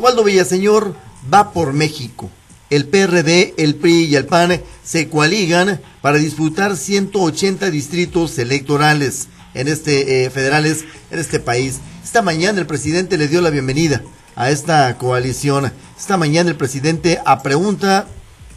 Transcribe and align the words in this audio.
Osvaldo 0.00 0.24
Villaseñor 0.24 0.94
va 1.32 1.52
por 1.52 1.74
México. 1.74 2.30
El 2.70 2.86
PRD, 2.86 3.52
el 3.58 3.74
PRI 3.74 4.06
y 4.06 4.16
el 4.16 4.24
PAN 4.24 4.62
se 4.82 5.10
coaligan 5.10 5.78
para 6.00 6.16
disputar 6.16 6.74
180 6.74 7.70
distritos 7.70 8.38
electorales 8.38 9.28
en 9.52 9.68
este 9.68 10.24
eh, 10.24 10.30
federales 10.30 10.86
en 11.10 11.18
este 11.18 11.38
país. 11.38 11.80
Esta 12.02 12.22
mañana 12.22 12.60
el 12.60 12.66
presidente 12.66 13.18
le 13.18 13.28
dio 13.28 13.42
la 13.42 13.50
bienvenida 13.50 14.00
a 14.36 14.50
esta 14.50 14.96
coalición. 14.96 15.70
Esta 15.98 16.16
mañana 16.16 16.48
el 16.48 16.56
presidente 16.56 17.20
a 17.26 17.42
pregunta, 17.42 18.06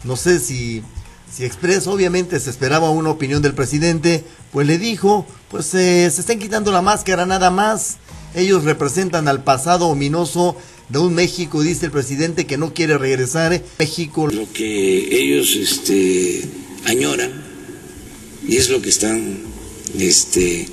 no 0.02 0.16
sé 0.16 0.38
si 0.38 0.82
si 1.30 1.44
expresa, 1.44 1.90
obviamente 1.90 2.40
se 2.40 2.48
esperaba 2.48 2.88
una 2.88 3.10
opinión 3.10 3.42
del 3.42 3.54
presidente, 3.54 4.24
pues 4.50 4.66
le 4.66 4.78
dijo, 4.78 5.26
pues 5.50 5.74
eh, 5.74 6.08
se 6.10 6.20
están 6.22 6.38
quitando 6.38 6.72
la 6.72 6.80
máscara 6.80 7.26
nada 7.26 7.50
más. 7.50 7.96
Ellos 8.34 8.64
representan 8.64 9.28
al 9.28 9.42
pasado 9.42 9.86
ominoso 9.86 10.56
de 10.88 10.98
un 10.98 11.14
México, 11.14 11.62
dice 11.62 11.86
el 11.86 11.92
presidente, 11.92 12.46
que 12.46 12.58
no 12.58 12.74
quiere 12.74 12.98
regresar. 12.98 13.62
México. 13.78 14.28
Lo 14.28 14.52
que 14.52 15.18
ellos 15.18 15.56
este, 15.56 16.42
añoran, 16.84 17.32
y 18.46 18.56
es 18.56 18.68
lo 18.68 18.80
que 18.82 18.90
están 18.90 19.38
este, 19.98 20.66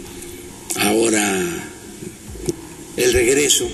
ahora, 0.75 1.67
el 2.97 3.13
regreso 3.13 3.67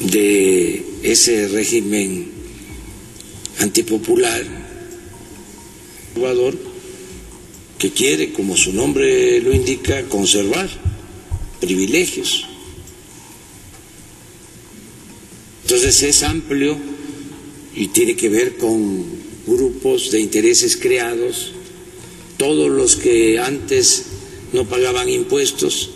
de 0.00 0.84
ese 1.02 1.48
régimen 1.48 2.30
antipopular, 3.58 4.44
que 7.78 7.90
quiere, 7.90 8.32
como 8.32 8.56
su 8.56 8.72
nombre 8.72 9.40
lo 9.40 9.52
indica, 9.52 10.02
conservar 10.04 10.68
privilegios. 11.60 12.45
Entonces 15.66 16.00
es 16.04 16.22
amplio 16.22 16.76
y 17.74 17.88
tiene 17.88 18.14
que 18.14 18.28
ver 18.28 18.56
con 18.56 19.04
grupos 19.48 20.12
de 20.12 20.20
intereses 20.20 20.76
creados, 20.76 21.54
todos 22.36 22.70
los 22.70 22.94
que 22.94 23.40
antes 23.40 24.04
no 24.52 24.64
pagaban 24.64 25.08
impuestos 25.08 25.90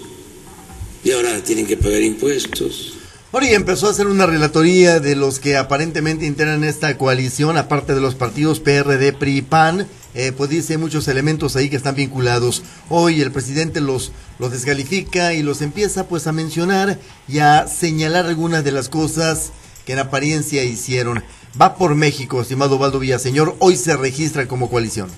y 1.05 1.13
ahora 1.13 1.45
tienen 1.45 1.67
que 1.67 1.77
pagar 1.77 2.03
impuestos. 2.03 2.95
Ahora 3.31 3.49
y 3.49 3.55
empezó 3.55 3.87
a 3.87 3.91
hacer 3.91 4.09
una 4.09 4.27
relatoría 4.27 4.99
de 4.99 5.15
los 5.15 5.39
que 5.39 5.57
aparentemente 5.57 6.27
integran 6.27 6.65
esta 6.65 6.99
coalición, 6.99 7.57
aparte 7.57 7.95
de 7.95 8.01
los 8.01 8.17
partidos 8.17 8.59
PRD, 8.59 9.13
PRI 9.13 9.37
y 9.37 9.43
PAN, 9.43 9.87
eh, 10.15 10.33
pues 10.37 10.51
dice 10.51 10.79
muchos 10.79 11.09
elementos 11.09 11.57
ahí 11.57 11.71
que 11.71 11.77
están 11.77 11.95
vinculados. 11.95 12.63
Hoy 12.89 13.21
el 13.21 13.31
presidente 13.31 13.81
los, 13.81 14.13
los 14.39 14.53
descalifica 14.53 15.35
y 15.35 15.43
los 15.43 15.63
empieza 15.63 16.09
pues 16.09 16.27
a 16.27 16.33
mencionar 16.33 16.99
y 17.29 17.39
a 17.39 17.67
señalar 17.67 18.27
algunas 18.27 18.65
de 18.65 18.73
las 18.73 18.89
cosas 18.89 19.53
que 19.87 19.93
en 19.93 20.01
apariencia 20.01 20.65
hicieron. 20.65 21.23
Va 21.61 21.75
por 21.77 21.95
México, 21.95 22.41
estimado 22.41 22.79
Valdo 22.79 22.99
Villaseñor, 22.99 23.57
hoy 23.59 23.77
se 23.77 23.97
registra 23.97 24.47
como 24.47 24.71
coalición. 24.71 25.11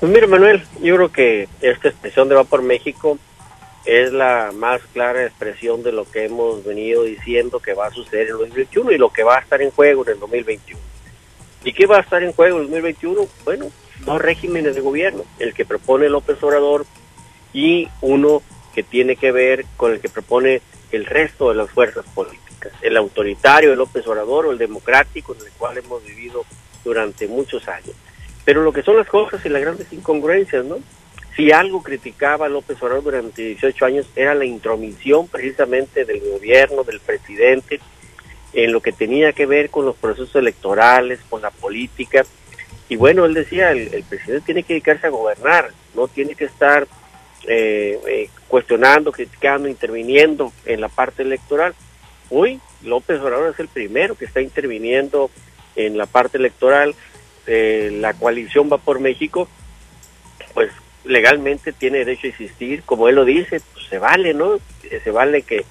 Pues 0.00 0.12
mire 0.12 0.26
Manuel, 0.26 0.64
yo 0.82 0.96
creo 0.96 1.12
que 1.12 1.48
esta 1.60 1.88
expresión 1.88 2.28
de 2.28 2.34
Va 2.34 2.44
por 2.44 2.62
México 2.62 3.18
es 3.84 4.12
la 4.12 4.50
más 4.54 4.80
clara 4.92 5.24
expresión 5.24 5.82
de 5.82 5.92
lo 5.92 6.04
que 6.10 6.24
hemos 6.24 6.64
venido 6.64 7.04
diciendo 7.04 7.60
que 7.60 7.74
va 7.74 7.86
a 7.86 7.90
suceder 7.90 8.28
en 8.28 8.32
el 8.32 8.38
2021 8.38 8.92
y 8.92 8.98
lo 8.98 9.10
que 9.10 9.22
va 9.22 9.36
a 9.36 9.40
estar 9.40 9.60
en 9.60 9.70
juego 9.70 10.04
en 10.04 10.12
el 10.12 10.20
2021. 10.20 10.93
¿Y 11.64 11.72
qué 11.72 11.86
va 11.86 11.96
a 11.96 12.00
estar 12.00 12.22
en 12.22 12.32
juego 12.32 12.58
en 12.58 12.64
el 12.64 12.70
2021? 12.70 13.26
Bueno, 13.44 13.70
dos 14.04 14.20
regímenes 14.20 14.74
de 14.74 14.82
gobierno, 14.82 15.24
el 15.38 15.54
que 15.54 15.64
propone 15.64 16.10
López 16.10 16.42
Obrador 16.42 16.84
y 17.54 17.88
uno 18.02 18.42
que 18.74 18.82
tiene 18.82 19.16
que 19.16 19.32
ver 19.32 19.64
con 19.76 19.92
el 19.92 20.00
que 20.00 20.10
propone 20.10 20.60
el 20.92 21.06
resto 21.06 21.48
de 21.48 21.54
las 21.54 21.70
fuerzas 21.70 22.04
políticas, 22.14 22.72
el 22.82 22.96
autoritario 22.96 23.70
de 23.70 23.76
López 23.76 24.06
Obrador 24.06 24.46
o 24.46 24.52
el 24.52 24.58
democrático 24.58 25.34
en 25.34 25.46
el 25.46 25.52
cual 25.52 25.78
hemos 25.78 26.04
vivido 26.04 26.44
durante 26.84 27.26
muchos 27.28 27.66
años. 27.66 27.94
Pero 28.44 28.62
lo 28.62 28.72
que 28.72 28.82
son 28.82 28.96
las 28.96 29.08
cosas 29.08 29.44
y 29.46 29.48
las 29.48 29.62
grandes 29.62 29.90
incongruencias, 29.90 30.64
¿no? 30.66 30.78
Si 31.34 31.50
algo 31.50 31.82
criticaba 31.82 32.48
López 32.48 32.80
Obrador 32.82 33.04
durante 33.04 33.42
18 33.42 33.86
años 33.86 34.06
era 34.14 34.34
la 34.34 34.44
intromisión 34.44 35.28
precisamente 35.28 36.04
del 36.04 36.20
gobierno, 36.20 36.84
del 36.84 37.00
presidente, 37.00 37.80
en 38.54 38.72
lo 38.72 38.80
que 38.80 38.92
tenía 38.92 39.32
que 39.32 39.46
ver 39.46 39.70
con 39.70 39.84
los 39.84 39.96
procesos 39.96 40.34
electorales, 40.36 41.20
con 41.28 41.42
la 41.42 41.50
política. 41.50 42.24
Y 42.88 42.96
bueno, 42.96 43.24
él 43.24 43.34
decía, 43.34 43.72
el, 43.72 44.04
presidente 44.08 44.46
tiene 44.46 44.62
que 44.62 44.74
dedicarse 44.74 45.06
a 45.06 45.10
gobernar, 45.10 45.70
no 45.94 46.06
tiene 46.06 46.34
que 46.34 46.44
estar 46.44 46.86
eh, 47.46 47.98
eh, 48.08 48.30
cuestionando, 48.46 49.10
criticando, 49.10 49.68
interviniendo 49.68 50.52
en 50.66 50.80
la 50.80 50.88
parte 50.88 51.22
electoral. 51.22 51.74
Hoy 52.30 52.60
López 52.82 53.20
Obrador 53.20 53.52
es 53.52 53.60
el 53.60 53.68
primero 53.68 54.14
que 54.14 54.24
está 54.24 54.40
interviniendo 54.40 55.30
en 55.74 55.98
la 55.98 56.06
parte 56.06 56.38
electoral. 56.38 56.94
Eh, 57.46 57.90
la 58.00 58.14
coalición 58.14 58.70
va 58.72 58.78
por 58.78 59.00
México, 59.00 59.48
pues 60.54 60.70
legalmente 61.04 61.72
tiene 61.72 61.98
derecho 61.98 62.28
a 62.28 62.30
existir, 62.30 62.82
como 62.84 63.08
él 63.08 63.16
lo 63.16 63.24
dice, 63.24 63.60
pues 63.72 63.86
se 63.88 63.98
vale, 63.98 64.32
¿no? 64.32 64.58
Se 65.02 65.10
vale 65.10 65.42
que, 65.42 65.64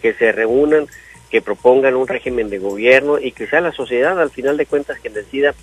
que 0.00 0.14
se 0.14 0.32
reúnan, 0.32 0.88
que 1.32 1.40
propongan 1.40 1.96
un 1.96 2.06
régimen 2.06 2.50
de 2.50 2.58
gobierno 2.58 3.18
y 3.18 3.32
que 3.32 3.46
sea 3.46 3.62
la 3.62 3.72
sociedad 3.72 4.20
al 4.20 4.30
final 4.30 4.58
de 4.58 4.66
cuentas 4.66 4.98
quien 5.00 5.14
decida 5.14 5.54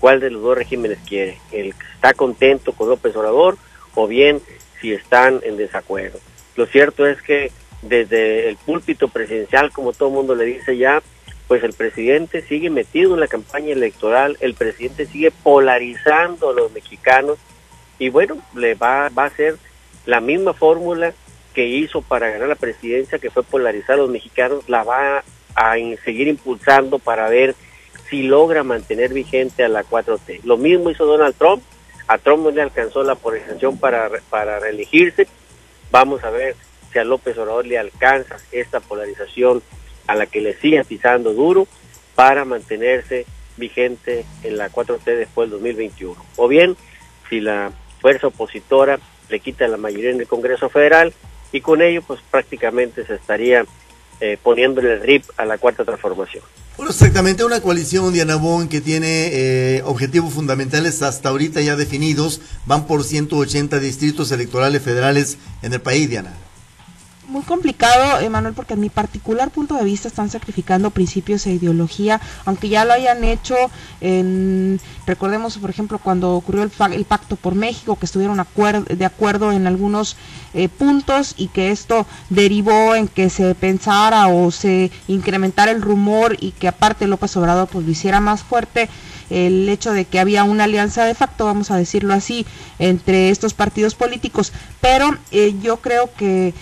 cuál 0.00 0.20
de 0.20 0.30
los 0.30 0.42
dos 0.42 0.56
regímenes 0.56 0.98
quiere, 1.06 1.38
el 1.52 1.74
que 1.74 1.84
está 1.94 2.14
contento 2.14 2.72
con 2.72 2.88
López 2.88 3.14
Obrador 3.14 3.58
o 3.94 4.06
bien 4.06 4.40
si 4.80 4.94
están 4.94 5.40
en 5.42 5.58
desacuerdo. 5.58 6.18
Lo 6.56 6.64
cierto 6.64 7.06
es 7.06 7.20
que 7.20 7.52
desde 7.82 8.48
el 8.48 8.56
púlpito 8.56 9.08
presidencial, 9.08 9.70
como 9.70 9.92
todo 9.92 10.08
el 10.08 10.14
mundo 10.14 10.34
le 10.34 10.46
dice 10.46 10.78
ya, 10.78 11.02
pues 11.46 11.62
el 11.62 11.74
presidente 11.74 12.40
sigue 12.40 12.70
metido 12.70 13.12
en 13.12 13.20
la 13.20 13.28
campaña 13.28 13.72
electoral, 13.72 14.38
el 14.40 14.54
presidente 14.54 15.04
sigue 15.04 15.30
polarizando 15.30 16.50
a 16.50 16.54
los 16.54 16.72
mexicanos 16.72 17.36
y 17.98 18.08
bueno, 18.08 18.38
le 18.54 18.76
va, 18.76 19.10
va 19.10 19.26
a 19.26 19.36
ser 19.36 19.56
la 20.06 20.20
misma 20.20 20.54
fórmula 20.54 21.12
que 21.54 21.66
hizo 21.66 22.02
para 22.02 22.30
ganar 22.30 22.48
la 22.48 22.54
presidencia, 22.54 23.18
que 23.18 23.30
fue 23.30 23.42
polarizar 23.42 23.94
a 23.94 23.98
los 23.98 24.10
mexicanos, 24.10 24.68
la 24.68 24.84
va 24.84 25.24
a 25.54 25.74
seguir 26.04 26.28
impulsando 26.28 26.98
para 26.98 27.28
ver 27.28 27.54
si 28.08 28.22
logra 28.22 28.62
mantener 28.62 29.12
vigente 29.12 29.64
a 29.64 29.68
la 29.68 29.84
4T. 29.84 30.42
Lo 30.44 30.56
mismo 30.56 30.90
hizo 30.90 31.04
Donald 31.04 31.34
Trump, 31.36 31.62
a 32.06 32.18
Trump 32.18 32.44
no 32.44 32.50
le 32.50 32.62
alcanzó 32.62 33.02
la 33.02 33.16
polarización 33.16 33.78
para, 33.78 34.08
para 34.30 34.58
reelegirse, 34.60 35.26
vamos 35.90 36.24
a 36.24 36.30
ver 36.30 36.54
si 36.92 36.98
a 36.98 37.04
López 37.04 37.36
Obrador 37.36 37.66
le 37.66 37.78
alcanza 37.78 38.36
esta 38.50 38.80
polarización 38.80 39.62
a 40.06 40.14
la 40.14 40.26
que 40.26 40.40
le 40.40 40.56
sigue 40.56 40.82
pisando 40.84 41.34
duro 41.34 41.66
para 42.14 42.44
mantenerse 42.44 43.26
vigente 43.56 44.24
en 44.42 44.56
la 44.56 44.70
4T 44.70 45.04
después 45.04 45.50
del 45.50 45.58
2021. 45.58 46.16
O 46.36 46.48
bien, 46.48 46.76
si 47.28 47.40
la 47.40 47.72
fuerza 48.00 48.28
opositora 48.28 48.98
le 49.28 49.40
quita 49.40 49.68
la 49.68 49.76
mayoría 49.76 50.10
en 50.10 50.20
el 50.20 50.26
Congreso 50.26 50.68
Federal 50.70 51.12
y 51.52 51.60
con 51.60 51.82
ello 51.82 52.02
pues 52.06 52.20
prácticamente 52.30 53.06
se 53.06 53.14
estaría 53.14 53.64
eh, 54.20 54.38
poniéndole 54.42 54.94
el 54.94 55.00
RIP 55.00 55.24
a 55.36 55.44
la 55.44 55.58
cuarta 55.58 55.84
transformación. 55.84 56.42
Bueno, 56.76 56.92
exactamente, 56.92 57.44
una 57.44 57.60
coalición, 57.60 58.12
Diana 58.12 58.36
Bon, 58.36 58.68
que 58.68 58.80
tiene 58.80 59.30
eh, 59.32 59.82
objetivos 59.84 60.32
fundamentales 60.32 61.02
hasta 61.02 61.30
ahorita 61.30 61.60
ya 61.60 61.74
definidos, 61.74 62.40
van 62.66 62.86
por 62.86 63.02
180 63.02 63.80
distritos 63.80 64.30
electorales 64.30 64.82
federales 64.82 65.38
en 65.62 65.72
el 65.72 65.80
país, 65.80 66.08
Diana 66.08 66.34
muy 67.28 67.42
complicado, 67.42 68.20
Emanuel, 68.20 68.54
porque 68.54 68.74
en 68.74 68.80
mi 68.80 68.88
particular 68.88 69.50
punto 69.50 69.74
de 69.74 69.84
vista 69.84 70.08
están 70.08 70.30
sacrificando 70.30 70.90
principios 70.90 71.46
e 71.46 71.52
ideología, 71.52 72.20
aunque 72.44 72.68
ya 72.68 72.84
lo 72.84 72.94
hayan 72.94 73.22
hecho, 73.22 73.54
en, 74.00 74.80
recordemos, 75.06 75.58
por 75.58 75.70
ejemplo, 75.70 75.98
cuando 75.98 76.34
ocurrió 76.34 76.62
el, 76.62 76.72
el 76.92 77.04
Pacto 77.04 77.36
por 77.36 77.54
México, 77.54 77.96
que 77.96 78.06
estuvieron 78.06 78.38
de 78.38 79.04
acuerdo 79.04 79.52
en 79.52 79.66
algunos 79.66 80.16
eh, 80.54 80.68
puntos 80.68 81.34
y 81.36 81.48
que 81.48 81.70
esto 81.70 82.06
derivó 82.30 82.94
en 82.94 83.08
que 83.08 83.30
se 83.30 83.54
pensara 83.54 84.28
o 84.28 84.50
se 84.50 84.90
incrementara 85.06 85.70
el 85.70 85.82
rumor 85.82 86.36
y 86.40 86.52
que 86.52 86.68
aparte 86.68 87.06
López 87.06 87.36
Obrador 87.36 87.68
pues 87.68 87.84
lo 87.84 87.90
hiciera 87.90 88.20
más 88.20 88.42
fuerte 88.42 88.88
el 89.30 89.68
hecho 89.68 89.92
de 89.92 90.04
que 90.04 90.20
había 90.20 90.44
una 90.44 90.64
alianza 90.64 91.04
de 91.04 91.14
facto, 91.14 91.44
vamos 91.44 91.70
a 91.70 91.76
decirlo 91.76 92.14
así, 92.14 92.46
entre 92.78 93.30
estos 93.30 93.54
partidos 93.54 93.94
políticos. 93.94 94.52
Pero 94.80 95.16
eh, 95.30 95.54
yo 95.62 95.78
creo 95.78 96.10
que 96.16 96.54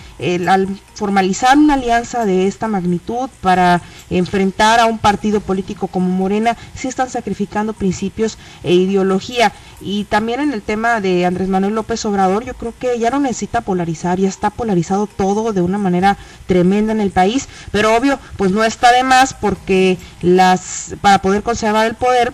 al 0.47 0.67
formalizar 0.95 1.57
una 1.57 1.75
alianza 1.75 2.25
de 2.25 2.47
esta 2.47 2.67
magnitud 2.67 3.29
para 3.41 3.81
enfrentar 4.09 4.79
a 4.79 4.87
un 4.87 4.97
partido 4.97 5.41
político 5.41 5.87
como 5.87 6.09
Morena, 6.09 6.57
sí 6.75 6.87
están 6.87 7.09
sacrificando 7.09 7.73
principios 7.73 8.37
e 8.63 8.73
ideología. 8.73 9.53
Y 9.79 10.05
también 10.05 10.39
en 10.39 10.53
el 10.53 10.63
tema 10.63 11.01
de 11.01 11.25
Andrés 11.25 11.49
Manuel 11.49 11.75
López 11.75 12.03
Obrador, 12.05 12.43
yo 12.43 12.55
creo 12.55 12.73
que 12.77 12.97
ya 12.97 13.11
no 13.11 13.19
necesita 13.19 13.61
polarizar, 13.61 14.17
ya 14.19 14.27
está 14.27 14.49
polarizado 14.49 15.05
todo 15.05 15.53
de 15.53 15.61
una 15.61 15.77
manera 15.77 16.17
tremenda 16.47 16.93
en 16.93 17.01
el 17.01 17.11
país, 17.11 17.47
pero 17.71 17.95
obvio, 17.95 18.19
pues 18.37 18.51
no 18.51 18.63
está 18.63 18.91
de 18.91 19.03
más 19.03 19.35
porque 19.35 19.99
las 20.21 20.95
para 21.01 21.21
poder 21.21 21.43
conservar 21.43 21.85
el 21.85 21.93
poder 21.93 22.31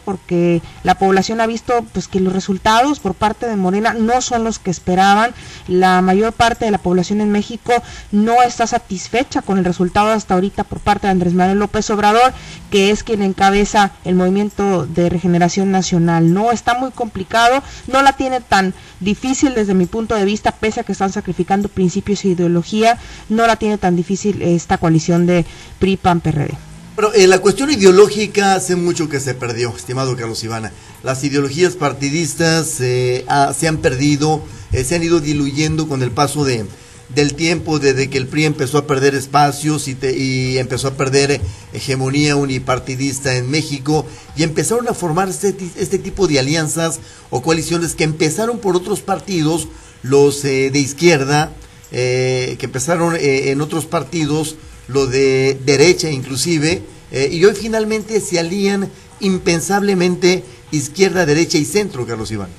la 0.83 0.95
población 0.95 1.41
ha 1.41 1.47
visto 1.47 1.85
pues 1.93 2.07
que 2.07 2.19
los 2.19 2.33
resultados 2.33 2.99
por 2.99 3.13
parte 3.13 3.45
de 3.45 3.55
Morena 3.55 3.93
no 3.93 4.21
son 4.21 4.43
los 4.43 4.57
que 4.57 4.71
esperaban. 4.71 5.31
La 5.67 6.01
mayor 6.01 6.33
parte 6.33 6.65
de 6.65 6.71
la 6.71 6.77
población 6.77 7.21
en 7.21 7.31
México 7.31 7.73
no 8.11 8.41
está 8.41 8.65
satisfecha 8.65 9.41
con 9.41 9.57
el 9.57 9.65
resultado 9.65 10.11
hasta 10.11 10.33
ahorita 10.33 10.63
por 10.63 10.79
parte 10.79 11.07
de 11.07 11.11
Andrés 11.11 11.33
Manuel 11.33 11.59
López 11.59 11.89
Obrador 11.89 12.33
que 12.69 12.89
es 12.89 13.03
quien 13.03 13.21
encabeza 13.21 13.91
el 14.03 14.15
movimiento 14.15 14.85
de 14.85 15.09
regeneración 15.09 15.71
nacional 15.71 16.33
no 16.33 16.51
está 16.51 16.73
muy 16.73 16.91
complicado 16.91 17.61
no 17.87 18.01
la 18.01 18.13
tiene 18.13 18.41
tan 18.41 18.73
difícil 18.99 19.53
desde 19.53 19.73
mi 19.73 19.85
punto 19.85 20.15
de 20.15 20.25
vista 20.25 20.51
pese 20.51 20.79
a 20.79 20.83
que 20.83 20.93
están 20.93 21.11
sacrificando 21.11 21.69
principios 21.69 22.25
e 22.25 22.29
ideología 22.29 22.97
no 23.29 23.45
la 23.45 23.57
tiene 23.57 23.77
tan 23.77 23.95
difícil 23.95 24.41
esta 24.41 24.77
coalición 24.77 25.27
de 25.27 25.45
PRI 25.79 25.97
PAN 25.97 26.21
PRD 26.21 26.72
pero 26.95 27.13
en 27.13 27.29
la 27.29 27.39
cuestión 27.39 27.71
ideológica 27.71 28.53
hace 28.53 28.75
mucho 28.75 29.09
que 29.09 29.19
se 29.19 29.33
perdió, 29.33 29.73
estimado 29.75 30.15
Carlos 30.15 30.43
Ivana. 30.43 30.71
Las 31.01 31.23
ideologías 31.23 31.73
partidistas 31.73 32.79
eh, 32.81 33.25
se 33.57 33.67
han 33.67 33.77
perdido, 33.77 34.43
eh, 34.71 34.83
se 34.83 34.95
han 34.95 35.03
ido 35.03 35.19
diluyendo 35.19 35.87
con 35.87 36.03
el 36.03 36.11
paso 36.11 36.45
de, 36.45 36.65
del 37.09 37.33
tiempo 37.33 37.79
desde 37.79 38.11
que 38.11 38.19
el 38.19 38.27
PRI 38.27 38.45
empezó 38.45 38.77
a 38.77 38.85
perder 38.85 39.15
espacios 39.15 39.87
y, 39.87 39.97
y 40.15 40.59
empezó 40.59 40.89
a 40.89 40.93
perder 40.93 41.41
hegemonía 41.73 42.35
unipartidista 42.35 43.35
en 43.37 43.49
México 43.49 44.05
y 44.35 44.43
empezaron 44.43 44.87
a 44.87 44.93
formarse 44.93 45.49
este, 45.49 45.71
este, 45.77 45.97
tipo 45.97 46.27
de 46.27 46.39
alianzas 46.39 46.99
o 47.31 47.41
coaliciones 47.41 47.95
que 47.95 48.03
empezaron 48.03 48.59
por 48.59 48.75
otros 48.75 49.01
partidos, 49.01 49.67
los 50.03 50.45
eh, 50.45 50.69
de 50.71 50.79
izquierda, 50.79 51.53
que 51.91 52.57
empezaron 52.59 53.15
en 53.19 53.61
otros 53.61 53.85
partidos 53.85 54.55
lo 54.87 55.07
de 55.07 55.57
derecha 55.65 56.09
inclusive, 56.09 56.81
eh, 57.11 57.29
y 57.31 57.45
hoy 57.45 57.53
finalmente 57.55 58.19
se 58.19 58.39
alían 58.39 58.89
impensablemente 59.19 60.43
izquierda, 60.71 61.25
derecha 61.25 61.57
y 61.57 61.65
centro, 61.65 62.05
Carlos 62.05 62.31
Iván. 62.31 62.49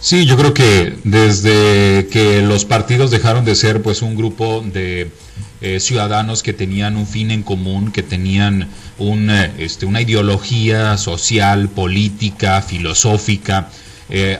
Sí, 0.00 0.24
yo 0.24 0.36
creo 0.36 0.54
que 0.54 0.94
desde 1.04 2.08
que 2.10 2.42
los 2.42 2.64
partidos 2.64 3.10
dejaron 3.10 3.44
de 3.44 3.54
ser 3.54 3.82
pues 3.82 4.02
un 4.02 4.16
grupo 4.16 4.62
de 4.62 5.10
eh, 5.60 5.78
ciudadanos 5.78 6.42
que 6.42 6.54
tenían 6.54 6.96
un 6.96 7.06
fin 7.06 7.30
en 7.30 7.42
común, 7.42 7.92
que 7.92 8.02
tenían 8.02 8.68
un, 8.98 9.30
eh, 9.30 9.52
este, 9.58 9.86
una 9.86 10.00
ideología 10.00 10.96
social, 10.96 11.68
política, 11.68 12.62
filosófica, 12.62 13.70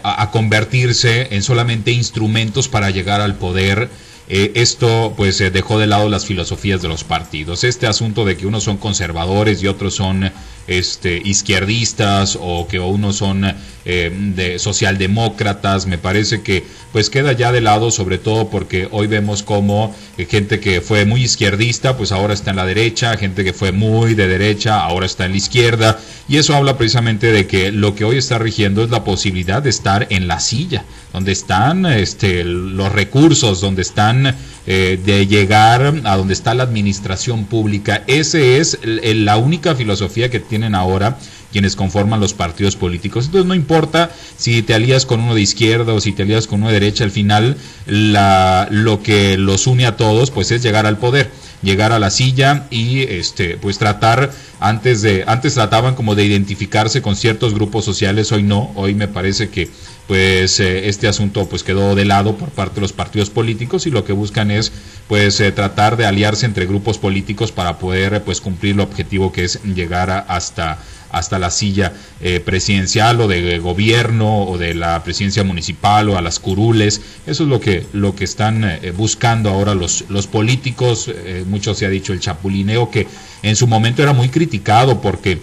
a, 0.03 0.23
a, 0.23 0.33
convertirse 0.33 1.29
en 1.31 1.45
solamente 1.45 1.93
instrumentos 1.93 2.67
para 2.67 2.91
llegar 2.91 3.21
al 3.21 3.37
poder 3.37 3.89
eh, 4.33 4.53
esto 4.55 5.13
pues 5.17 5.39
dejó 5.53 5.79
de 5.79 5.89
lado 5.89 6.09
las 6.09 6.25
filosofías 6.25 6.81
de 6.81 6.89
los 6.89 7.03
partidos. 7.03 7.65
Este 7.65 7.87
asunto 7.87 8.25
de 8.25 8.37
que 8.37 8.47
unos 8.47 8.63
son 8.63 8.77
conservadores 8.77 9.63
y 9.63 9.67
otros 9.67 9.95
son 9.95 10.31
este, 10.67 11.21
izquierdistas 11.25 12.39
o 12.41 12.67
que 12.69 12.79
unos 12.79 13.17
son 13.17 13.45
eh, 13.85 14.13
de 14.35 14.59
socialdemócratas, 14.59 15.87
me 15.87 15.99
parece 15.99 16.43
que 16.43 16.65
pues 16.93 17.09
queda 17.09 17.33
ya 17.33 17.51
de 17.51 17.61
lado, 17.61 17.91
sobre 17.91 18.19
todo 18.19 18.51
porque 18.51 18.89
hoy 18.91 19.07
vemos 19.07 19.43
como 19.43 19.95
eh, 20.19 20.27
gente 20.27 20.61
que 20.61 20.81
fue 20.81 21.07
muy 21.07 21.23
izquierdista, 21.23 21.97
pues 21.97 22.13
ahora 22.13 22.35
está 22.35 22.51
en 22.51 22.57
la 22.57 22.67
derecha, 22.67 23.17
gente 23.17 23.43
que 23.43 23.53
fue 23.53 23.73
muy 23.73 24.15
de 24.15 24.29
derecha, 24.29 24.81
ahora 24.81 25.07
está 25.07 25.25
en 25.25 25.33
la 25.33 25.39
izquierda, 25.39 25.99
y 26.29 26.37
eso 26.37 26.55
habla 26.55 26.77
precisamente 26.77 27.33
de 27.33 27.47
que 27.47 27.73
lo 27.73 27.95
que 27.95 28.05
hoy 28.05 28.19
está 28.19 28.39
rigiendo 28.39 28.85
es 28.85 28.91
la 28.91 29.03
posibilidad 29.03 29.63
de 29.63 29.71
estar 29.71 30.07
en 30.11 30.29
la 30.29 30.41
silla, 30.41 30.85
donde 31.13 31.33
están 31.33 31.87
este, 31.87 32.45
los 32.45 32.93
recursos, 32.93 33.61
donde 33.61 33.83
están 33.83 34.37
eh, 34.67 34.99
de 35.05 35.27
llegar 35.27 36.01
a 36.05 36.17
donde 36.17 36.35
está 36.35 36.55
la 36.55 36.65
administración 36.65 37.45
pública. 37.45 38.05
Esa 38.07 38.39
es 38.39 38.79
la 38.83 39.37
única 39.37 39.75
filosofía 39.75 40.31
que 40.31 40.41
tienen 40.41 40.75
ahora 40.75 41.19
quienes 41.53 41.77
conforman 41.77 42.21
los 42.21 42.35
partidos 42.35 42.77
políticos. 42.77 43.27
Entonces 43.27 43.47
no 43.47 43.55
importa 43.55 44.11
si 44.37 44.63
te 44.63 44.75
alías 44.75 45.07
con 45.07 45.21
uno 45.21 45.35
de 45.35 45.41
izquierda 45.41 45.93
o 45.93 46.01
si 46.01 46.13
te 46.13 46.23
alías 46.23 46.47
con 46.47 46.61
uno 46.61 46.69
de 46.69 46.81
derecha, 46.81 47.05
al 47.05 47.11
final 47.11 47.57
la, 47.87 48.69
lo 48.71 49.03
que 49.03 49.37
los 49.37 49.67
une 49.67 49.87
a 49.87 49.97
todos 49.97 50.31
pues 50.31 50.51
es 50.51 50.63
llegar 50.63 50.87
al 50.87 50.99
poder 50.99 51.31
llegar 51.63 51.93
a 51.93 51.99
la 51.99 52.11
silla 52.11 52.67
y 52.71 53.01
este 53.01 53.59
pues 53.59 53.79
tratar 53.79 54.33
antes 54.61 55.03
de 55.03 55.25
antes 55.27 55.55
trataban 55.55 55.95
como 55.95 56.15
de 56.15 56.25
identificarse 56.25 57.03
con 57.03 57.17
ciertos 57.17 57.53
grupos 57.53 57.85
sociales 57.85 58.33
hoy 58.33 58.43
no 58.43 58.73
hoy 58.77 58.95
me 58.95 59.09
parece 59.09 59.51
que 59.51 59.69
pues 60.11 60.59
eh, 60.59 60.89
este 60.89 61.07
asunto 61.07 61.47
pues 61.49 61.63
quedó 61.63 61.95
de 61.95 62.05
lado 62.05 62.37
por 62.37 62.49
parte 62.49 62.75
de 62.75 62.81
los 62.81 62.93
partidos 62.93 63.31
políticos 63.31 63.87
y 63.87 63.93
lo 63.93 64.05
que 64.05 64.13
buscan 64.13 64.51
es 64.51 64.73
pues 65.07 65.39
eh, 65.39 65.53
tratar 65.53 65.97
de 65.97 66.05
aliarse 66.05 66.47
entre 66.47 66.67
grupos 66.67 66.99
políticos 66.99 67.53
para 67.53 67.79
poder 67.79 68.25
pues 68.25 68.41
cumplir 68.41 68.75
el 68.75 68.81
objetivo 68.81 69.31
que 69.31 69.45
es 69.45 69.63
llegar 69.63 70.27
hasta 70.27 70.81
hasta 71.11 71.39
la 71.39 71.51
silla 71.51 71.93
eh, 72.21 72.41
presidencial 72.41 73.21
o 73.21 73.29
de 73.29 73.59
gobierno 73.59 74.45
o 74.45 74.59
de 74.59 74.75
la 74.75 75.03
presidencia 75.03 75.45
municipal 75.45 76.09
o 76.09 76.17
a 76.17 76.23
las 76.23 76.39
curules. 76.39 77.01
Eso 77.27 77.45
es 77.45 77.49
lo 77.49 77.61
que, 77.61 77.87
lo 77.93 78.15
que 78.15 78.25
están 78.25 78.65
eh, 78.65 78.93
buscando 78.97 79.51
ahora 79.51 79.75
los, 79.75 80.05
los 80.09 80.27
políticos. 80.27 81.09
Eh, 81.09 81.45
mucho 81.47 81.75
se 81.75 81.87
ha 81.87 81.91
dicho 81.91 82.13
el 82.13 82.21
chapulineo 82.21 82.91
que 82.91 83.07
en 83.43 83.57
su 83.57 83.67
momento 83.67 84.03
era 84.03 84.13
muy 84.13 84.29
criticado 84.29 85.01
porque 85.01 85.39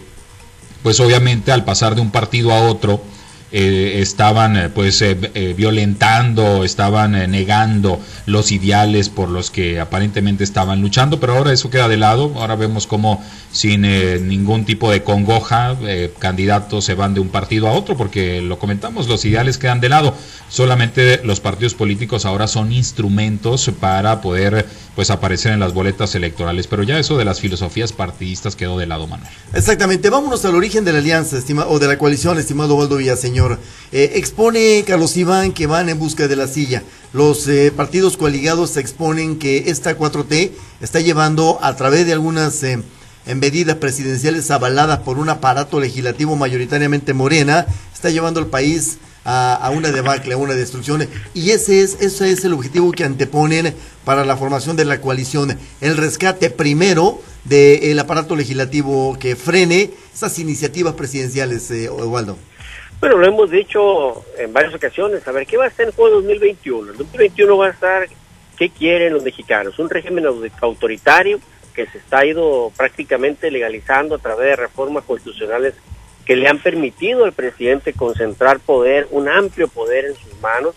pues 0.84 1.00
obviamente 1.00 1.52
al 1.52 1.66
pasar 1.66 1.96
de 1.96 2.02
un 2.02 2.12
partido 2.12 2.54
a 2.54 2.62
otro, 2.62 3.02
eh, 3.50 4.02
estaban 4.02 4.58
eh, 4.58 4.70
pues 4.70 5.02
eh, 5.02 5.54
violentando, 5.56 6.66
estaban 6.66 7.14
negando 7.32 8.02
los 8.26 8.52
ideales 8.52 9.08
por 9.08 9.30
los 9.30 9.52
que 9.52 9.80
aparentemente 9.80 10.44
estaban 10.44 10.82
luchando, 10.82 11.22
pero 11.22 11.38
ahora 11.38 11.54
eso 11.54 11.70
queda 11.70 11.88
de 11.88 11.96
lado, 11.96 12.34
ahora 12.36 12.56
vemos 12.56 12.88
como 12.88 13.24
sin 13.52 13.84
ningún 14.28 14.66
tipo 14.66 14.92
de 14.92 15.02
congoja 15.02 15.76
candidatos 16.20 16.84
se 16.84 16.94
van 16.94 17.14
de 17.14 17.22
un 17.22 17.30
partido 17.30 17.68
a 17.68 17.72
otro, 17.72 17.96
porque 17.96 18.42
lo 18.42 18.60
comentamos, 18.60 19.08
los 19.08 19.24
ideales 19.24 19.58
quedan 19.58 19.80
de 19.80 19.90
lado, 19.90 20.14
solamente 20.50 21.22
los 21.24 21.40
partidos 21.40 21.74
políticos 21.74 22.26
ahora 22.26 22.48
son 22.48 22.72
instrumentos 22.74 23.72
para 23.80 24.22
poder 24.22 24.68
pues 24.96 25.10
aparecer 25.10 25.54
en 25.54 25.60
las 25.60 25.74
boletas 25.74 26.14
electorales, 26.16 26.68
pero 26.68 26.84
ya 26.84 27.00
eso 27.00 27.18
de 27.18 27.26
las 27.26 27.40
filosofías 27.40 27.94
partidistas 27.94 28.56
quedó 28.56 28.78
de 28.78 28.88
lado, 28.88 29.08
Manuel. 29.08 29.32
Exactamente, 29.54 30.10
vámonos 30.10 30.44
al 30.44 30.56
origen 30.56 30.86
de 30.86 30.92
la 30.92 31.00
alianza, 31.00 31.38
estimado, 31.38 31.70
o 31.70 31.80
de 31.80 31.88
la 31.88 31.98
coalición, 31.98 32.38
estimado 32.38 32.76
Waldo 32.76 32.98
Villaseñor. 32.98 33.37
Eh, 33.92 34.14
expone 34.16 34.84
Carlos 34.86 35.16
Iván 35.16 35.52
que 35.52 35.68
van 35.68 35.90
en 35.90 36.00
busca 36.00 36.28
de 36.28 36.36
la 36.36 36.48
silla. 36.48 36.84
Los 37.14 37.48
eh, 37.48 37.72
partidos 37.76 38.18
coaligados 38.18 38.78
exponen 38.78 39.40
que 39.40 39.70
esta 39.70 39.98
4T 39.98 40.52
está 40.82 41.00
llevando 41.00 41.60
a 41.62 41.76
través 41.76 42.06
de 42.06 42.14
algunas 42.14 42.64
eh, 42.64 42.80
medidas 43.36 43.76
presidenciales 43.78 44.50
avaladas 44.52 45.00
por 45.00 45.20
un 45.20 45.30
aparato 45.30 45.80
legislativo 45.80 46.36
mayoritariamente 46.36 47.14
morena, 47.14 47.66
está 47.94 48.10
llevando 48.10 48.40
al 48.40 48.48
país 48.48 48.98
a, 49.30 49.70
una 49.74 49.92
debacle, 49.92 50.34
a 50.34 50.38
una 50.38 50.54
destrucción. 50.54 51.08
Y 51.34 51.52
ese 51.52 51.82
es, 51.82 51.98
ese 52.00 52.32
es 52.32 52.46
el 52.46 52.54
objetivo 52.54 52.92
que 52.94 53.04
anteponen 53.04 53.74
para 54.06 54.24
la 54.24 54.38
formación 54.38 54.78
de 54.78 54.86
la 54.86 55.02
coalición. 55.02 55.58
El 55.82 55.98
rescate 55.98 56.50
primero 56.50 57.22
del 57.44 58.00
aparato 58.00 58.36
legislativo 58.38 59.18
que 59.20 59.36
frene 59.36 59.92
esas 60.14 60.40
iniciativas 60.40 60.94
presidenciales, 60.94 61.70
eh. 61.72 61.90
Bueno, 63.00 63.18
lo 63.18 63.28
hemos 63.28 63.52
dicho 63.52 64.26
en 64.40 64.52
varias 64.52 64.74
ocasiones. 64.74 65.28
A 65.28 65.32
ver, 65.32 65.46
¿qué 65.46 65.56
va 65.56 65.66
a 65.66 65.68
estar 65.68 65.86
en 65.86 65.92
juego 65.92 66.16
2021? 66.16 66.94
El 66.94 66.98
2021 66.98 67.58
va 67.58 67.68
a 67.68 67.70
estar, 67.70 68.08
¿qué 68.58 68.70
quieren 68.70 69.14
los 69.14 69.22
mexicanos? 69.22 69.78
Un 69.78 69.88
régimen 69.88 70.26
autoritario 70.62 71.40
que 71.76 71.86
se 71.86 72.00
está 72.00 72.26
ido 72.26 72.72
prácticamente 72.76 73.52
legalizando 73.52 74.16
a 74.16 74.18
través 74.18 74.48
de 74.48 74.56
reformas 74.56 75.04
constitucionales 75.04 75.76
que 76.26 76.36
le 76.36 76.48
han 76.48 76.58
permitido 76.58 77.24
al 77.24 77.34
presidente 77.34 77.94
concentrar 77.94 78.60
poder, 78.60 79.08
un 79.12 79.30
amplio 79.30 79.68
poder 79.68 80.06
en 80.06 80.16
sus 80.16 80.34
manos, 80.42 80.74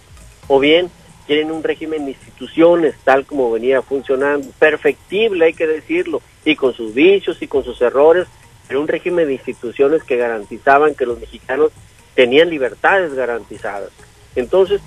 o 0.46 0.60
bien 0.60 0.90
quieren 1.26 1.50
un 1.50 1.62
régimen 1.62 2.04
de 2.04 2.10
instituciones 2.10 2.96
tal 3.02 3.24
como 3.24 3.50
venía 3.50 3.80
funcionando, 3.80 4.46
perfectible 4.58 5.46
hay 5.46 5.54
que 5.54 5.66
decirlo, 5.66 6.20
y 6.44 6.54
con 6.54 6.74
sus 6.74 6.92
vicios 6.92 7.40
y 7.40 7.46
con 7.46 7.64
sus 7.64 7.80
errores, 7.80 8.28
pero 8.68 8.82
un 8.82 8.88
régimen 8.88 9.26
de 9.26 9.32
instituciones 9.32 10.04
que 10.04 10.16
garantizaban 10.16 10.94
que 10.94 11.06
los 11.06 11.18
mexicanos 11.18 11.72
tenían 12.14 12.50
libertades 12.50 13.14
garantizadas. 13.14 13.90
Entonces, 14.36 14.80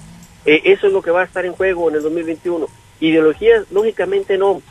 eh, 0.45 0.61
eso 0.65 0.87
es 0.87 0.93
lo 0.93 1.01
que 1.01 1.11
va 1.11 1.21
a 1.21 1.25
estar 1.25 1.45
en 1.45 1.53
juego 1.53 1.89
en 1.89 1.95
el 1.95 2.03
2021. 2.03 2.67
Ideologías, 2.99 3.69
lógicamente 3.71 4.37
no. 4.37 4.61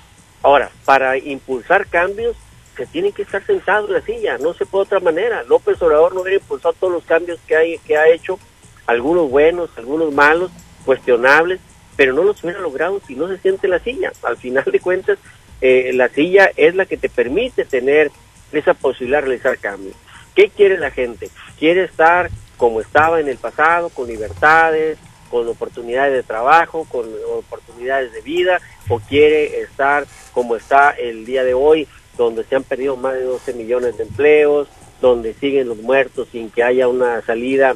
Ahora, 0.42 0.70
para 0.84 1.16
impulsar 1.18 1.86
cambios, 1.86 2.36
se 2.76 2.86
tiene 2.86 3.12
que 3.12 3.22
estar 3.22 3.44
sentado 3.44 3.86
en 3.86 3.94
la 3.94 4.02
silla, 4.02 4.38
no 4.38 4.54
se 4.54 4.66
puede 4.66 4.84
de 4.84 4.96
otra 4.96 5.00
manera. 5.00 5.42
López 5.44 5.80
Obrador 5.82 6.14
no 6.14 6.22
hubiera 6.22 6.38
impulsado 6.38 6.74
todos 6.74 6.92
los 6.92 7.04
cambios 7.04 7.38
que, 7.46 7.56
hay, 7.56 7.78
que 7.78 7.96
ha 7.96 8.08
hecho, 8.08 8.38
algunos 8.86 9.30
buenos, 9.30 9.70
algunos 9.76 10.12
malos, 10.12 10.50
cuestionables, 10.84 11.60
pero 11.96 12.14
no 12.14 12.22
los 12.24 12.42
hubiera 12.42 12.60
logrado 12.60 13.00
si 13.06 13.14
no 13.14 13.28
se 13.28 13.38
siente 13.38 13.66
en 13.66 13.72
la 13.72 13.78
silla. 13.78 14.12
Al 14.22 14.36
final 14.36 14.64
de 14.64 14.80
cuentas, 14.80 15.18
eh, 15.60 15.92
la 15.94 16.08
silla 16.08 16.50
es 16.56 16.74
la 16.74 16.86
que 16.86 16.96
te 16.96 17.08
permite 17.08 17.64
tener 17.64 18.10
esa 18.52 18.74
posibilidad 18.74 19.18
de 19.18 19.26
realizar 19.26 19.58
cambios. 19.58 19.94
¿Qué 20.34 20.48
quiere 20.48 20.78
la 20.78 20.90
gente? 20.90 21.28
Quiere 21.58 21.84
estar 21.84 22.30
como 22.56 22.80
estaba 22.80 23.20
en 23.20 23.28
el 23.28 23.38
pasado, 23.38 23.88
con 23.88 24.08
libertades, 24.08 24.98
con 25.30 25.48
oportunidades 25.48 26.12
de 26.12 26.22
trabajo, 26.22 26.86
con 26.90 27.06
oportunidades 27.38 28.12
de 28.12 28.20
vida, 28.20 28.60
o 28.88 29.00
quiere 29.00 29.60
estar 29.60 30.04
como 30.32 30.56
está 30.56 30.90
el 30.90 31.24
día 31.24 31.44
de 31.44 31.54
hoy, 31.54 31.88
donde 32.16 32.44
se 32.44 32.56
han 32.56 32.64
perdido 32.64 32.96
más 32.96 33.14
de 33.14 33.24
12 33.24 33.54
millones 33.54 33.96
de 33.96 34.04
empleos, 34.04 34.68
donde 35.00 35.34
siguen 35.34 35.68
los 35.68 35.78
muertos 35.78 36.28
sin 36.30 36.50
que 36.50 36.62
haya 36.62 36.86
una 36.88 37.22
salida 37.22 37.74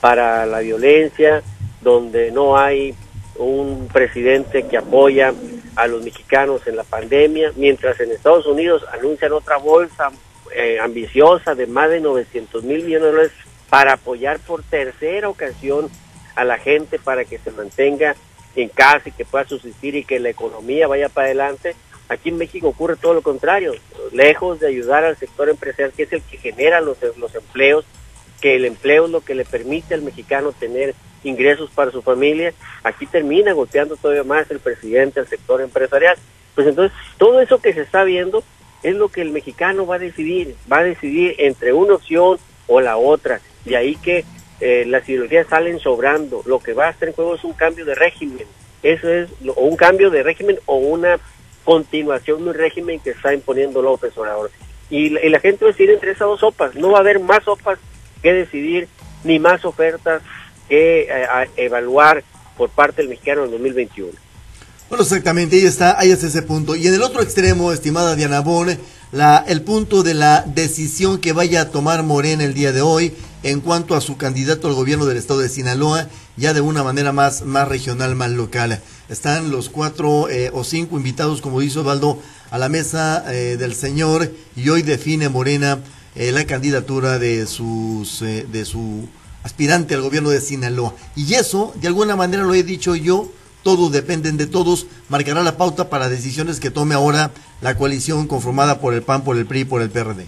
para 0.00 0.46
la 0.46 0.60
violencia, 0.60 1.42
donde 1.80 2.30
no 2.30 2.58
hay 2.58 2.94
un 3.36 3.88
presidente 3.92 4.66
que 4.66 4.76
apoya 4.76 5.32
a 5.76 5.86
los 5.86 6.02
mexicanos 6.02 6.66
en 6.66 6.76
la 6.76 6.84
pandemia, 6.84 7.52
mientras 7.56 7.98
en 8.00 8.10
Estados 8.10 8.46
Unidos 8.46 8.84
anuncian 8.92 9.32
otra 9.32 9.56
bolsa 9.56 10.10
eh, 10.54 10.78
ambiciosa 10.80 11.54
de 11.54 11.66
más 11.66 11.90
de 11.90 12.00
900 12.00 12.64
mil 12.64 12.84
millones 12.84 13.02
de 13.02 13.10
dólares 13.10 13.32
para 13.70 13.94
apoyar 13.94 14.38
por 14.40 14.62
tercera 14.62 15.28
ocasión 15.28 15.90
a 16.34 16.44
la 16.44 16.58
gente 16.58 16.98
para 16.98 17.24
que 17.24 17.38
se 17.38 17.50
mantenga 17.50 18.14
en 18.54 18.68
casa 18.68 19.08
y 19.08 19.12
que 19.12 19.24
pueda 19.24 19.46
subsistir 19.46 19.94
y 19.94 20.04
que 20.04 20.18
la 20.20 20.30
economía 20.30 20.86
vaya 20.86 21.08
para 21.08 21.26
adelante. 21.26 21.74
Aquí 22.08 22.30
en 22.30 22.38
México 22.38 22.68
ocurre 22.68 22.96
todo 22.96 23.12
lo 23.14 23.22
contrario, 23.22 23.74
lejos 24.12 24.60
de 24.60 24.68
ayudar 24.68 25.04
al 25.04 25.16
sector 25.16 25.48
empresarial, 25.48 25.92
que 25.92 26.04
es 26.04 26.12
el 26.12 26.22
que 26.22 26.38
genera 26.38 26.80
los, 26.80 26.96
los 27.18 27.34
empleos, 27.34 27.84
que 28.40 28.56
el 28.56 28.64
empleo 28.64 29.04
es 29.06 29.10
lo 29.10 29.20
que 29.20 29.34
le 29.34 29.44
permite 29.44 29.94
al 29.94 30.02
mexicano 30.02 30.52
tener 30.52 30.94
ingresos 31.24 31.70
para 31.70 31.90
su 31.90 32.00
familia, 32.00 32.54
aquí 32.84 33.06
termina 33.06 33.52
golpeando 33.52 33.96
todavía 33.96 34.24
más 34.24 34.50
el 34.50 34.60
presidente 34.60 35.20
al 35.20 35.28
sector 35.28 35.60
empresarial. 35.60 36.16
Pues 36.54 36.66
entonces, 36.66 36.96
todo 37.18 37.40
eso 37.40 37.60
que 37.60 37.74
se 37.74 37.82
está 37.82 38.04
viendo 38.04 38.42
es 38.82 38.94
lo 38.94 39.08
que 39.08 39.22
el 39.22 39.30
mexicano 39.30 39.86
va 39.86 39.96
a 39.96 39.98
decidir, 39.98 40.54
va 40.70 40.78
a 40.78 40.84
decidir 40.84 41.34
entre 41.38 41.72
una 41.72 41.94
opción 41.94 42.38
o 42.66 42.80
la 42.80 42.96
otra. 42.96 43.40
De 43.64 43.76
ahí 43.76 43.96
que 43.96 44.24
eh, 44.60 44.84
las 44.86 45.08
ideologías 45.08 45.46
salen 45.48 45.78
sobrando. 45.78 46.42
Lo 46.46 46.58
que 46.58 46.72
va 46.72 46.88
a 46.88 46.90
estar 46.90 47.08
en 47.08 47.14
juego 47.14 47.34
es 47.34 47.44
un 47.44 47.52
cambio 47.52 47.84
de 47.84 47.94
régimen. 47.94 48.46
Eso 48.82 49.08
es, 49.08 49.28
o 49.46 49.62
un 49.62 49.76
cambio 49.76 50.10
de 50.10 50.22
régimen 50.22 50.58
o 50.66 50.76
una 50.76 51.18
continuación 51.64 52.44
de 52.44 52.50
un 52.50 52.54
régimen 52.54 53.00
que 53.00 53.10
está 53.10 53.34
imponiendo 53.34 53.82
López 53.82 54.16
Obrador. 54.16 54.50
Y, 54.90 55.18
y 55.18 55.28
la 55.28 55.40
gente 55.40 55.64
va 55.64 55.70
a 55.70 55.72
decidir 55.72 55.94
entre 55.94 56.12
esas 56.12 56.28
dos 56.28 56.40
sopas. 56.40 56.74
No 56.74 56.92
va 56.92 56.98
a 56.98 57.00
haber 57.00 57.20
más 57.20 57.44
sopas 57.44 57.78
que 58.22 58.32
decidir, 58.32 58.88
ni 59.24 59.38
más 59.38 59.64
ofertas 59.64 60.22
que 60.68 61.02
eh, 61.02 61.26
evaluar 61.56 62.22
por 62.56 62.70
parte 62.70 63.02
del 63.02 63.08
mexicano 63.08 63.44
en 63.44 63.50
2021. 63.52 64.12
Bueno, 64.88 65.04
exactamente, 65.04 65.56
ahí 65.56 65.66
está, 65.66 65.98
ahí 65.98 66.10
es 66.10 66.24
ese 66.24 66.40
punto. 66.40 66.74
Y 66.74 66.86
en 66.86 66.94
el 66.94 67.02
otro 67.02 67.20
extremo, 67.20 67.72
estimada 67.72 68.16
Diana 68.16 68.40
Bone, 68.40 68.78
la, 69.12 69.44
el 69.46 69.60
punto 69.60 70.02
de 70.02 70.14
la 70.14 70.42
decisión 70.46 71.18
que 71.18 71.34
vaya 71.34 71.60
a 71.60 71.70
tomar 71.70 72.02
Morena 72.02 72.42
el 72.44 72.54
día 72.54 72.72
de 72.72 72.80
hoy 72.80 73.12
en 73.42 73.60
cuanto 73.60 73.94
a 73.94 74.00
su 74.00 74.16
candidato 74.16 74.66
al 74.66 74.72
gobierno 74.72 75.04
del 75.04 75.18
estado 75.18 75.40
de 75.40 75.50
Sinaloa, 75.50 76.08
ya 76.38 76.54
de 76.54 76.62
una 76.62 76.82
manera 76.82 77.12
más, 77.12 77.42
más 77.42 77.68
regional, 77.68 78.14
más 78.14 78.30
local. 78.30 78.80
Están 79.10 79.50
los 79.50 79.68
cuatro 79.68 80.30
eh, 80.30 80.50
o 80.54 80.64
cinco 80.64 80.96
invitados, 80.96 81.42
como 81.42 81.60
dice 81.60 81.80
Osvaldo, 81.80 82.22
a 82.50 82.56
la 82.56 82.70
mesa 82.70 83.30
eh, 83.30 83.58
del 83.58 83.74
señor 83.74 84.32
y 84.56 84.70
hoy 84.70 84.80
define 84.80 85.28
Morena 85.28 85.80
eh, 86.14 86.32
la 86.32 86.46
candidatura 86.46 87.18
de, 87.18 87.46
sus, 87.46 88.20
de 88.20 88.64
su 88.64 89.06
aspirante 89.42 89.94
al 89.94 90.00
gobierno 90.00 90.30
de 90.30 90.40
Sinaloa. 90.40 90.94
Y 91.14 91.34
eso, 91.34 91.74
de 91.78 91.88
alguna 91.88 92.16
manera 92.16 92.42
lo 92.42 92.54
he 92.54 92.62
dicho 92.62 92.96
yo, 92.96 93.30
todos 93.68 93.92
dependen 93.92 94.38
de 94.38 94.46
todos, 94.46 94.86
marcará 95.10 95.42
la 95.42 95.58
pauta 95.58 95.90
para 95.90 96.08
decisiones 96.08 96.58
que 96.58 96.70
tome 96.70 96.94
ahora 96.94 97.32
la 97.60 97.76
coalición 97.76 98.26
conformada 98.26 98.80
por 98.80 98.94
el 98.94 99.02
PAN, 99.02 99.24
por 99.24 99.36
el 99.36 99.44
PRI 99.44 99.60
y 99.60 99.64
por 99.66 99.82
el 99.82 99.90
PRD. 99.90 100.26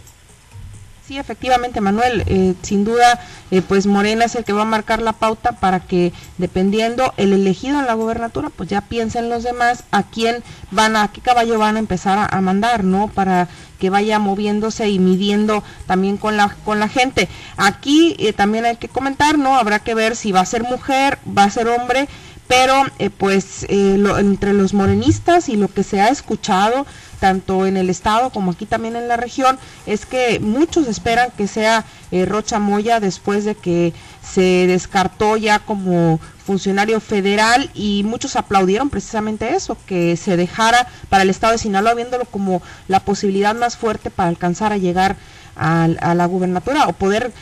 Sí, 1.09 1.17
efectivamente, 1.17 1.81
Manuel, 1.81 2.23
eh, 2.27 2.53
sin 2.61 2.85
duda, 2.85 3.19
eh, 3.51 3.63
pues 3.63 3.87
Morena 3.87 4.27
es 4.27 4.35
el 4.35 4.45
que 4.45 4.53
va 4.53 4.61
a 4.61 4.67
marcar 4.67 5.01
la 5.01 5.15
pauta 5.15 5.53
para 5.53 5.81
que, 5.81 6.13
dependiendo 6.37 7.15
el 7.17 7.33
elegido 7.33 7.81
en 7.81 7.87
la 7.87 7.95
gobernatura, 7.95 8.51
pues 8.51 8.69
ya 8.69 8.83
piensen 8.83 9.31
los 9.31 9.43
demás 9.43 9.85
a 9.91 10.03
quién 10.03 10.43
van 10.71 10.95
a, 10.95 11.09
qué 11.09 11.23
caballo 11.23 11.59
van 11.59 11.77
a 11.77 11.79
empezar 11.79 12.29
a, 12.31 12.41
mandar, 12.43 12.85
¿no? 12.85 13.09
Para 13.09 13.49
que 13.79 13.89
vaya 13.89 14.19
moviéndose 14.19 14.91
y 14.91 14.99
midiendo 14.99 15.65
también 15.87 16.19
con 16.19 16.37
la 16.37 16.55
con 16.63 16.79
la 16.79 16.89
gente. 16.89 17.27
Aquí 17.57 18.17
eh, 18.19 18.35
también 18.35 18.67
hay 18.67 18.77
que 18.77 18.91
comentar, 18.91 19.39
¿no? 19.39 19.57
Habrá 19.57 19.79
que 19.79 19.95
ver 19.95 20.15
si 20.15 20.31
va 20.31 20.41
a 20.41 20.47
ser 20.47 20.63
mujer, 20.63 21.19
va 21.27 21.45
a 21.45 21.51
ser 21.51 21.69
hombre 21.69 22.07
pero 22.51 22.83
eh, 22.99 23.11
pues 23.11 23.65
eh, 23.69 23.97
entre 24.19 24.53
los 24.55 24.75
morenistas 24.75 25.49
y 25.49 25.55
lo 25.55 25.69
que 25.69 25.85
se 25.85 26.01
ha 26.01 26.09
escuchado 26.09 26.85
tanto 27.21 27.65
en 27.65 27.77
el 27.77 27.89
estado 27.89 28.31
como 28.31 28.51
aquí 28.51 28.67
también 28.67 28.97
en 28.97 29.07
la 29.07 29.17
región 29.17 29.57
es 29.87 30.05
que 30.05 30.41
muchos 30.41 30.89
esperan 30.89 31.31
que 31.37 31.47
sea 31.47 31.85
eh, 32.11 32.27
Rocha 32.27 32.59
Moya 32.59 32.99
después 32.99 33.45
de 33.45 33.55
que 33.55 33.93
se 34.21 34.67
descartó 34.67 35.37
ya 35.37 35.61
como 35.61 36.19
funcionario 36.45 36.99
federal 36.99 37.71
y 37.73 38.03
muchos 38.03 38.35
aplaudieron 38.35 38.91
precisamente 38.91 39.55
eso, 39.55 39.77
que 39.87 40.17
se 40.17 40.37
dejara 40.37 40.89
para 41.09 41.23
el 41.23 41.31
estado 41.31 41.53
de 41.53 41.59
Sinaloa 41.59 41.95
viéndolo 41.95 42.25
como 42.25 42.63
la 42.89 42.99
posibilidad 42.99 43.55
más 43.55 43.77
fuerte 43.77 44.11
para 44.11 44.29
alcanzar 44.29 44.73
a 44.73 44.77
llegar 44.77 45.17
a, 45.61 46.15
la 46.15 46.27
gubernatura 46.27 46.87
o 46.89 46.95
poder 46.95 47.33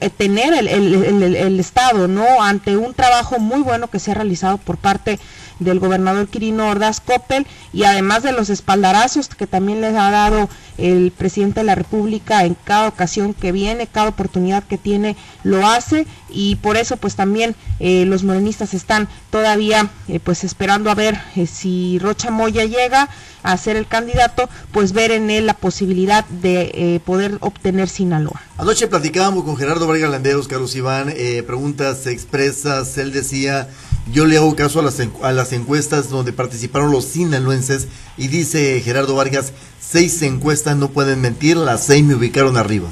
eh, 0.00 0.10
tener 0.10 0.52
el, 0.54 0.66
el, 0.68 1.60
Estado, 1.60 2.08
¿no? 2.08 2.42
Ante 2.42 2.76
un 2.76 2.92
trabajo 2.92 3.38
muy 3.38 3.60
bueno 3.60 3.88
que 3.88 4.00
se 4.00 4.10
ha 4.10 4.14
realizado 4.14 4.58
por 4.58 4.78
parte 4.78 5.20
del 5.60 5.78
gobernador 5.78 6.28
Quirino 6.28 6.68
Ordaz 6.68 7.00
Coppel 7.00 7.46
y 7.72 7.84
además 7.84 8.22
de 8.22 8.32
los 8.32 8.50
espaldarazos 8.50 9.28
que 9.28 9.46
también 9.46 9.80
les 9.80 9.94
ha 9.94 10.10
dado 10.10 10.50
el 10.76 11.12
presidente 11.12 11.60
de 11.60 11.66
la 11.66 11.74
República 11.74 12.44
en 12.44 12.56
cada 12.64 12.88
ocasión 12.88 13.32
que 13.32 13.52
viene, 13.52 13.86
cada 13.86 14.08
oportunidad 14.08 14.64
que 14.64 14.76
tiene 14.76 15.16
lo 15.44 15.66
hace 15.66 16.06
y 16.28 16.56
por 16.56 16.76
eso 16.76 16.98
pues 16.98 17.14
también 17.14 17.54
eh, 17.80 18.04
los 18.06 18.24
morenistas 18.24 18.74
están 18.74 19.08
todavía 19.30 19.88
eh, 20.08 20.20
pues 20.20 20.44
esperando 20.44 20.90
a 20.90 20.94
ver 20.94 21.18
si 21.46 21.98
Rocha 22.00 22.30
Moya 22.30 22.64
llega 22.64 23.08
a 23.46 23.56
ser 23.56 23.76
el 23.76 23.86
candidato, 23.86 24.48
pues 24.72 24.92
ver 24.92 25.12
en 25.12 25.30
él 25.30 25.46
la 25.46 25.54
posibilidad 25.54 26.24
de 26.26 26.72
eh, 26.74 27.00
poder 27.04 27.38
obtener 27.40 27.88
Sinaloa. 27.88 28.42
Anoche 28.58 28.88
platicábamos 28.88 29.44
con 29.44 29.56
Gerardo 29.56 29.86
Vargas 29.86 30.10
Landeros, 30.10 30.48
Carlos 30.48 30.74
Iván, 30.74 31.12
eh, 31.16 31.44
preguntas 31.46 32.06
expresas, 32.06 32.98
él 32.98 33.12
decía, 33.12 33.68
yo 34.12 34.26
le 34.26 34.36
hago 34.36 34.56
caso 34.56 34.80
a 34.80 34.82
las, 34.82 35.00
a 35.22 35.32
las 35.32 35.52
encuestas 35.52 36.10
donde 36.10 36.32
participaron 36.32 36.90
los 36.90 37.04
sinaloenses 37.04 37.86
y 38.18 38.28
dice 38.28 38.80
Gerardo 38.84 39.14
Vargas, 39.14 39.52
seis 39.80 40.20
encuestas 40.22 40.76
no 40.76 40.88
pueden 40.88 41.20
mentir, 41.20 41.56
las 41.56 41.86
seis 41.86 42.02
me 42.02 42.16
ubicaron 42.16 42.56
arriba. 42.56 42.88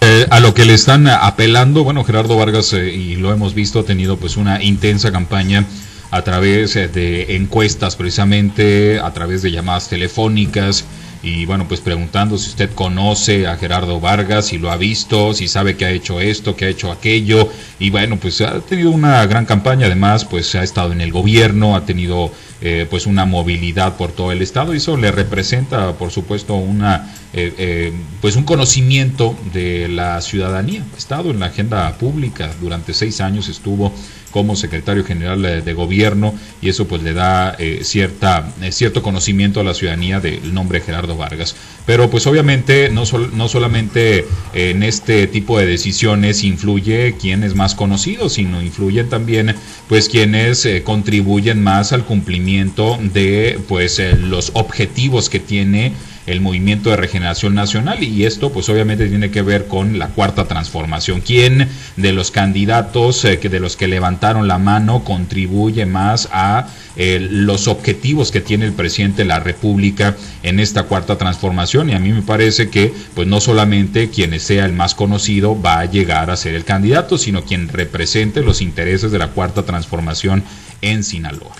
Eh, 0.00 0.26
a 0.30 0.40
lo 0.40 0.52
que 0.52 0.64
le 0.64 0.74
están 0.74 1.06
apelando, 1.06 1.84
bueno, 1.84 2.02
Gerardo 2.02 2.36
Vargas, 2.36 2.72
y 2.72 3.14
lo 3.14 3.32
hemos 3.32 3.54
visto, 3.54 3.78
ha 3.78 3.84
tenido 3.84 4.16
pues 4.16 4.36
una 4.36 4.60
intensa 4.60 5.12
campaña 5.12 5.64
a 6.12 6.22
través 6.22 6.76
eh, 6.76 6.88
de 6.88 7.36
encuestas 7.36 7.96
precisamente, 7.96 9.00
a 9.00 9.12
través 9.12 9.42
de 9.42 9.50
llamadas 9.50 9.88
telefónicas 9.88 10.84
y 11.22 11.46
bueno, 11.46 11.68
pues 11.68 11.80
preguntando 11.80 12.36
si 12.36 12.50
usted 12.50 12.70
conoce 12.74 13.46
a 13.46 13.56
Gerardo 13.56 14.00
Vargas, 14.00 14.46
si 14.46 14.58
lo 14.58 14.72
ha 14.72 14.76
visto, 14.76 15.34
si 15.34 15.46
sabe 15.46 15.76
que 15.76 15.84
ha 15.84 15.90
hecho 15.90 16.20
esto, 16.20 16.56
que 16.56 16.64
ha 16.64 16.68
hecho 16.68 16.90
aquello. 16.90 17.48
Y 17.78 17.90
bueno, 17.90 18.18
pues 18.18 18.40
ha 18.40 18.58
tenido 18.60 18.90
una 18.90 19.24
gran 19.26 19.46
campaña, 19.46 19.86
además 19.86 20.24
pues 20.24 20.52
ha 20.56 20.64
estado 20.64 20.92
en 20.92 21.00
el 21.00 21.12
gobierno, 21.12 21.76
ha 21.76 21.86
tenido 21.86 22.32
eh, 22.60 22.88
pues 22.90 23.06
una 23.06 23.24
movilidad 23.24 23.96
por 23.96 24.10
todo 24.10 24.32
el 24.32 24.42
estado. 24.42 24.74
Y 24.74 24.78
eso 24.78 24.96
le 24.96 25.12
representa 25.12 25.92
por 25.92 26.10
supuesto 26.10 26.56
una 26.56 27.14
eh, 27.32 27.92
pues 28.20 28.34
un 28.34 28.42
conocimiento 28.42 29.36
de 29.52 29.86
la 29.86 30.20
ciudadanía. 30.22 30.84
Ha 30.92 30.98
estado 30.98 31.30
en 31.30 31.38
la 31.38 31.46
agenda 31.46 31.96
pública 31.98 32.50
durante 32.60 32.94
seis 32.94 33.20
años 33.20 33.48
estuvo 33.48 33.92
como 34.32 34.56
secretario 34.56 35.04
general 35.04 35.64
de 35.64 35.72
gobierno 35.74 36.34
y 36.60 36.68
eso 36.68 36.88
pues 36.88 37.02
le 37.02 37.12
da 37.12 37.54
eh, 37.58 37.80
cierta, 37.82 38.52
eh, 38.60 38.72
cierto 38.72 39.02
conocimiento 39.02 39.60
a 39.60 39.64
la 39.64 39.74
ciudadanía 39.74 40.18
del 40.18 40.52
nombre 40.52 40.80
Gerardo 40.80 41.16
Vargas. 41.16 41.54
Pero 41.86 42.10
pues 42.10 42.26
obviamente 42.26 42.88
no, 42.90 43.04
no 43.34 43.48
solamente 43.48 44.26
en 44.54 44.82
este 44.82 45.26
tipo 45.26 45.58
de 45.58 45.66
decisiones 45.66 46.44
influye 46.44 47.16
quien 47.20 47.42
es 47.42 47.54
más 47.54 47.74
conocido, 47.74 48.28
sino 48.28 48.62
influyen 48.62 49.08
también 49.08 49.54
pues 49.88 50.08
quienes 50.08 50.64
eh, 50.64 50.82
contribuyen 50.82 51.62
más 51.62 51.92
al 51.92 52.04
cumplimiento 52.04 52.98
de 53.12 53.58
pues 53.68 54.00
los 54.18 54.50
objetivos 54.54 55.28
que 55.28 55.40
tiene 55.40 55.92
el 56.26 56.40
movimiento 56.40 56.90
de 56.90 56.96
regeneración 56.96 57.54
nacional 57.54 58.02
y 58.02 58.24
esto 58.24 58.52
pues 58.52 58.68
obviamente 58.68 59.08
tiene 59.08 59.30
que 59.30 59.42
ver 59.42 59.66
con 59.66 59.98
la 59.98 60.08
cuarta 60.08 60.44
transformación. 60.44 61.20
¿Quién 61.20 61.68
de 61.96 62.12
los 62.12 62.30
candidatos 62.30 63.24
eh, 63.24 63.38
que 63.38 63.48
de 63.48 63.60
los 63.60 63.76
que 63.76 63.88
levantaron 63.88 64.48
la 64.48 64.58
mano 64.58 65.04
contribuye 65.04 65.86
más 65.86 66.28
a 66.32 66.68
eh, 66.96 67.26
los 67.30 67.68
objetivos 67.68 68.30
que 68.30 68.40
tiene 68.40 68.66
el 68.66 68.72
presidente 68.72 69.22
de 69.22 69.28
la 69.28 69.40
República 69.40 70.16
en 70.42 70.60
esta 70.60 70.84
cuarta 70.84 71.18
transformación? 71.18 71.90
Y 71.90 71.94
a 71.94 71.98
mí 71.98 72.12
me 72.12 72.22
parece 72.22 72.70
que 72.70 72.92
pues 73.14 73.26
no 73.26 73.40
solamente 73.40 74.10
quien 74.10 74.38
sea 74.38 74.64
el 74.64 74.72
más 74.72 74.94
conocido 74.94 75.60
va 75.60 75.80
a 75.80 75.86
llegar 75.86 76.30
a 76.30 76.36
ser 76.36 76.54
el 76.54 76.64
candidato, 76.64 77.18
sino 77.18 77.44
quien 77.44 77.68
represente 77.68 78.42
los 78.42 78.60
intereses 78.60 79.10
de 79.10 79.18
la 79.18 79.28
cuarta 79.28 79.64
transformación 79.64 80.44
en 80.80 81.02
Sinaloa. 81.02 81.52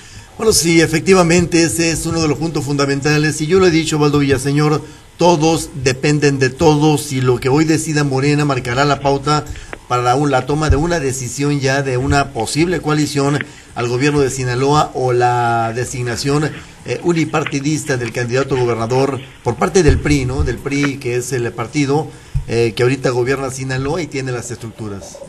Bueno, 0.42 0.54
sí, 0.54 0.80
efectivamente, 0.80 1.62
ese 1.62 1.92
es 1.92 2.04
uno 2.04 2.20
de 2.20 2.26
los 2.26 2.36
puntos 2.36 2.64
fundamentales. 2.64 3.40
Y 3.40 3.46
yo 3.46 3.60
lo 3.60 3.68
he 3.68 3.70
dicho, 3.70 4.00
Valdo 4.00 4.18
Villaseñor, 4.18 4.82
todos 5.16 5.70
dependen 5.84 6.40
de 6.40 6.50
todos 6.50 7.12
y 7.12 7.20
lo 7.20 7.38
que 7.38 7.48
hoy 7.48 7.64
decida 7.64 8.02
Morena 8.02 8.44
marcará 8.44 8.84
la 8.84 8.98
pauta 8.98 9.44
para 9.86 10.16
la 10.16 10.46
toma 10.46 10.68
de 10.68 10.74
una 10.74 10.98
decisión 10.98 11.60
ya 11.60 11.84
de 11.84 11.96
una 11.96 12.32
posible 12.32 12.80
coalición 12.80 13.38
al 13.76 13.86
gobierno 13.86 14.18
de 14.18 14.30
Sinaloa 14.30 14.90
o 14.94 15.12
la 15.12 15.72
designación 15.76 16.50
eh, 16.86 16.98
unipartidista 17.04 17.96
del 17.96 18.12
candidato 18.12 18.56
gobernador 18.56 19.20
por 19.44 19.54
parte 19.54 19.84
del 19.84 20.00
PRI, 20.00 20.24
¿no? 20.24 20.42
Del 20.42 20.58
PRI, 20.58 20.98
que 20.98 21.14
es 21.14 21.32
el 21.32 21.52
partido 21.52 22.08
eh, 22.48 22.72
que 22.74 22.82
ahorita 22.82 23.10
gobierna 23.10 23.52
Sinaloa 23.52 24.02
y 24.02 24.08
tiene 24.08 24.32
las 24.32 24.50
estructuras. 24.50 25.20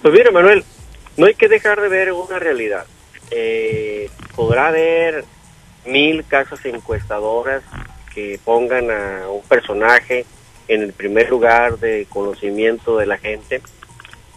Pues 0.00 0.14
mira, 0.14 0.30
Manuel, 0.30 0.64
no 1.18 1.26
hay 1.26 1.34
que 1.34 1.46
dejar 1.46 1.82
de 1.82 1.88
ver 1.90 2.10
una 2.12 2.38
realidad. 2.38 2.86
Eh, 3.30 4.10
podrá 4.34 4.68
haber 4.68 5.24
mil 5.86 6.24
casas 6.24 6.64
encuestadoras 6.64 7.62
que 8.14 8.38
pongan 8.44 8.90
a 8.90 9.28
un 9.30 9.42
personaje 9.42 10.26
en 10.68 10.82
el 10.82 10.92
primer 10.92 11.30
lugar 11.30 11.78
de 11.78 12.06
conocimiento 12.08 12.96
de 12.96 13.06
la 13.06 13.18
gente, 13.18 13.62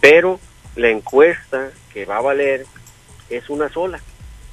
pero 0.00 0.40
la 0.76 0.90
encuesta 0.90 1.70
que 1.92 2.04
va 2.04 2.18
a 2.18 2.22
valer 2.22 2.66
es 3.30 3.48
una 3.50 3.68
sola 3.68 4.00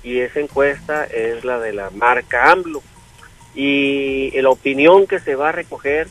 y 0.03 0.19
esa 0.19 0.39
encuesta 0.39 1.05
es 1.05 1.43
la 1.43 1.59
de 1.59 1.73
la 1.73 1.89
marca 1.91 2.51
AMLO 2.51 2.81
y 3.53 4.31
la 4.39 4.49
opinión 4.49 5.07
que 5.07 5.19
se 5.19 5.35
va 5.35 5.49
a 5.49 5.53
recoger 5.53 6.07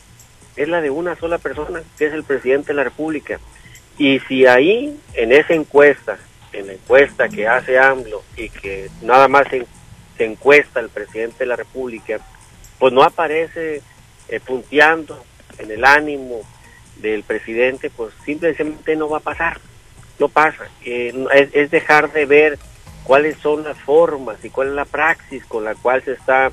es 0.55 0.67
la 0.67 0.81
de 0.81 0.89
una 0.89 1.15
sola 1.15 1.37
persona, 1.37 1.81
que 1.97 2.05
es 2.05 2.13
el 2.13 2.23
presidente 2.23 2.67
de 2.67 2.73
la 2.75 2.83
República. 2.83 3.39
Y 3.97 4.19
si 4.21 4.45
ahí, 4.45 4.99
en 5.13 5.31
esa 5.31 5.53
encuesta, 5.53 6.17
en 6.53 6.67
la 6.67 6.73
encuesta 6.73 7.29
que 7.29 7.47
hace 7.47 7.77
AMLO 7.79 8.23
y 8.35 8.49
que 8.49 8.89
nada 9.01 9.27
más 9.27 9.47
se, 9.49 9.65
encuesta 10.19 10.79
el 10.79 10.89
presidente 10.89 11.39
de 11.39 11.45
la 11.47 11.55
República, 11.55 12.19
pues 12.77 12.93
no 12.93 13.01
aparece 13.01 13.81
eh, 14.27 14.39
punteando 14.39 15.23
en 15.57 15.71
el 15.71 15.83
ánimo 15.83 16.41
del 16.97 17.23
presidente, 17.23 17.89
pues 17.89 18.13
simplemente 18.23 18.95
no 18.95 19.09
va 19.09 19.17
a 19.17 19.21
pasar, 19.21 19.59
no 20.19 20.29
pasa. 20.29 20.69
Eh, 20.85 21.25
es, 21.53 21.71
dejar 21.71 22.11
de 22.11 22.27
ver 22.27 22.59
cuáles 23.03 23.37
son 23.37 23.63
las 23.63 23.77
formas 23.79 24.37
y 24.45 24.51
cuál 24.51 24.67
es 24.67 24.73
la 24.73 24.85
praxis 24.85 25.43
con 25.45 25.63
la 25.63 25.73
cual 25.73 26.03
se 26.03 26.11
está 26.11 26.51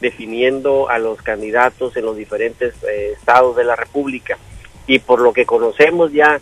definiendo 0.00 0.88
a 0.88 0.98
los 0.98 1.20
candidatos 1.20 1.94
en 1.98 2.06
los 2.06 2.16
diferentes 2.16 2.72
eh, 2.84 3.12
estados 3.18 3.54
de 3.54 3.64
la 3.64 3.76
República. 3.76 4.38
Y 4.86 5.00
por 5.00 5.20
lo 5.20 5.34
que 5.34 5.44
conocemos 5.44 6.10
ya 6.10 6.40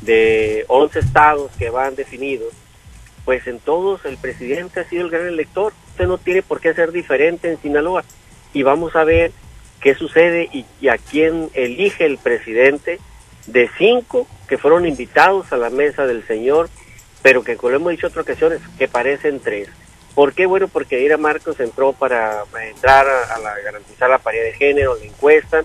de 0.00 0.64
11 0.68 0.98
estados 0.98 1.50
que 1.58 1.70
van 1.70 1.94
definidos, 1.94 2.52
pues 3.24 3.46
en 3.46 3.60
todos 3.60 4.04
el 4.04 4.16
presidente 4.16 4.80
ha 4.80 4.88
sido 4.88 5.04
el 5.04 5.10
gran 5.10 5.26
elector. 5.26 5.72
Usted 5.90 6.06
no 6.06 6.18
tiene 6.18 6.42
por 6.42 6.60
qué 6.60 6.74
ser 6.74 6.92
diferente 6.92 7.50
en 7.50 7.60
Sinaloa. 7.60 8.04
Y 8.52 8.62
vamos 8.62 8.96
a 8.96 9.04
ver 9.04 9.32
qué 9.80 9.94
sucede 9.94 10.48
y, 10.52 10.88
a 10.88 10.98
quién 10.98 11.50
elige 11.54 12.06
el 12.06 12.18
presidente 12.18 12.98
de 13.46 13.70
cinco 13.78 14.26
que 14.48 14.58
fueron 14.58 14.86
invitados 14.86 15.52
a 15.52 15.56
la 15.56 15.70
mesa 15.70 16.06
del 16.06 16.26
señor, 16.26 16.68
pero 17.22 17.42
que 17.42 17.56
como 17.56 17.74
hemos 17.74 17.92
dicho 17.92 18.06
en 18.06 18.12
otras 18.12 18.24
ocasiones, 18.24 18.60
que 18.78 18.88
parecen 18.88 19.40
tres. 19.40 19.68
¿Por 20.14 20.32
qué? 20.34 20.46
Bueno, 20.46 20.68
porque 20.68 21.00
Ira 21.00 21.16
Marcos 21.16 21.60
entró 21.60 21.92
para, 21.92 22.42
entrar 22.68 23.06
a, 23.06 23.38
la, 23.38 23.58
garantizar 23.60 24.10
la 24.10 24.18
paridad 24.18 24.44
de 24.44 24.52
género, 24.54 24.96
la 24.96 25.04
encuesta, 25.04 25.62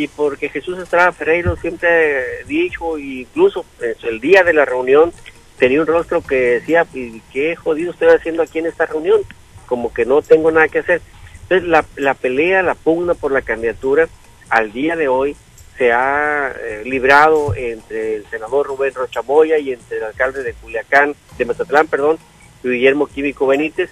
y 0.00 0.08
porque 0.08 0.48
Jesús 0.48 0.78
Estrada 0.78 1.12
Ferreiro 1.12 1.56
siempre 1.56 1.88
ha 1.88 2.46
dicho, 2.46 2.96
incluso 2.96 3.66
el 4.02 4.18
día 4.20 4.42
de 4.42 4.54
la 4.54 4.64
reunión, 4.64 5.12
tenía 5.58 5.82
un 5.82 5.86
rostro 5.86 6.22
que 6.22 6.36
decía, 6.36 6.86
¿qué 7.32 7.54
jodido 7.54 7.92
estoy 7.92 8.08
haciendo 8.08 8.42
aquí 8.42 8.60
en 8.60 8.66
esta 8.66 8.86
reunión? 8.86 9.20
Como 9.66 9.92
que 9.92 10.06
no 10.06 10.22
tengo 10.22 10.50
nada 10.50 10.68
que 10.68 10.78
hacer. 10.78 11.02
Entonces, 11.42 11.68
la, 11.68 11.84
la 11.96 12.14
pelea, 12.14 12.62
la 12.62 12.74
pugna 12.74 13.12
por 13.12 13.30
la 13.30 13.42
candidatura, 13.42 14.08
al 14.48 14.72
día 14.72 14.96
de 14.96 15.08
hoy, 15.08 15.36
se 15.76 15.92
ha 15.92 16.50
eh, 16.58 16.82
librado 16.86 17.54
entre 17.54 18.16
el 18.16 18.26
senador 18.30 18.68
Rubén 18.68 18.94
Rochamoya 18.94 19.58
y 19.58 19.72
entre 19.72 19.98
el 19.98 20.04
alcalde 20.04 20.42
de 20.42 20.54
Culiacán, 20.54 21.14
de 21.36 21.44
Metatlán, 21.44 21.88
perdón, 21.88 22.18
Guillermo 22.62 23.06
Químico 23.06 23.46
Benítez, 23.46 23.90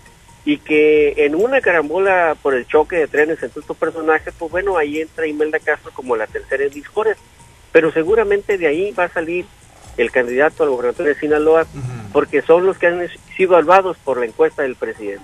y 0.49 0.57
que 0.57 1.27
en 1.27 1.35
una 1.35 1.61
carambola 1.61 2.35
por 2.41 2.55
el 2.55 2.67
choque 2.67 2.97
de 2.97 3.07
trenes 3.07 3.43
entre 3.43 3.61
estos 3.61 3.77
personajes, 3.77 4.33
pues 4.39 4.51
bueno, 4.51 4.79
ahí 4.79 4.99
entra 4.99 5.27
Imelda 5.27 5.59
Castro 5.59 5.91
como 5.93 6.17
la 6.17 6.27
tercera 6.27 6.65
en 6.65 6.71
discores, 6.71 7.19
pero 7.71 7.93
seguramente 7.93 8.57
de 8.57 8.67
ahí 8.67 8.91
va 8.93 9.05
a 9.05 9.13
salir 9.13 9.45
el 9.99 10.11
candidato 10.11 10.63
al 10.63 10.71
gobernador 10.71 11.07
de 11.07 11.21
Sinaloa, 11.21 11.67
porque 12.15 12.41
son 12.41 12.65
los 12.65 12.79
que 12.79 12.87
han 12.87 13.07
sido 13.37 13.53
evaluados 13.53 13.99
por 13.99 14.21
la 14.21 14.25
encuesta 14.25 14.63
del 14.63 14.75
presidente. 14.75 15.23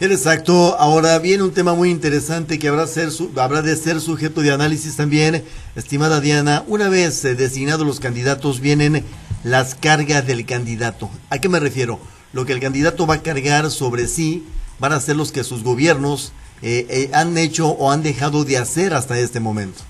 Exacto. 0.00 0.74
Ahora 0.78 1.18
viene 1.18 1.42
un 1.42 1.52
tema 1.52 1.74
muy 1.74 1.90
interesante 1.90 2.58
que 2.58 2.68
habrá, 2.68 2.86
ser 2.86 3.10
habrá 3.36 3.60
de 3.60 3.76
ser 3.76 4.00
sujeto 4.00 4.40
de 4.40 4.52
análisis 4.52 4.96
también, 4.96 5.44
estimada 5.74 6.22
Diana. 6.22 6.64
Una 6.66 6.88
vez 6.88 7.22
eh, 7.26 7.34
designados 7.34 7.86
los 7.86 8.00
candidatos, 8.00 8.60
vienen 8.60 9.04
las 9.44 9.74
cargas 9.74 10.26
del 10.26 10.46
candidato. 10.46 11.10
¿A 11.28 11.36
qué 11.40 11.50
me 11.50 11.60
refiero? 11.60 12.00
Lo 12.32 12.44
que 12.44 12.52
el 12.52 12.60
candidato 12.60 13.06
va 13.06 13.14
a 13.14 13.22
cargar 13.22 13.70
sobre 13.70 14.06
sí 14.08 14.44
van 14.78 14.92
a 14.92 15.00
ser 15.00 15.16
los 15.16 15.32
que 15.32 15.44
sus 15.44 15.62
gobiernos 15.62 16.32
eh, 16.62 16.86
eh, 16.88 17.10
han 17.12 17.36
hecho 17.38 17.68
o 17.68 17.90
han 17.90 18.02
dejado 18.02 18.44
de 18.44 18.58
hacer 18.58 18.94
hasta 18.94 19.18
este 19.18 19.40
momento. 19.40 19.82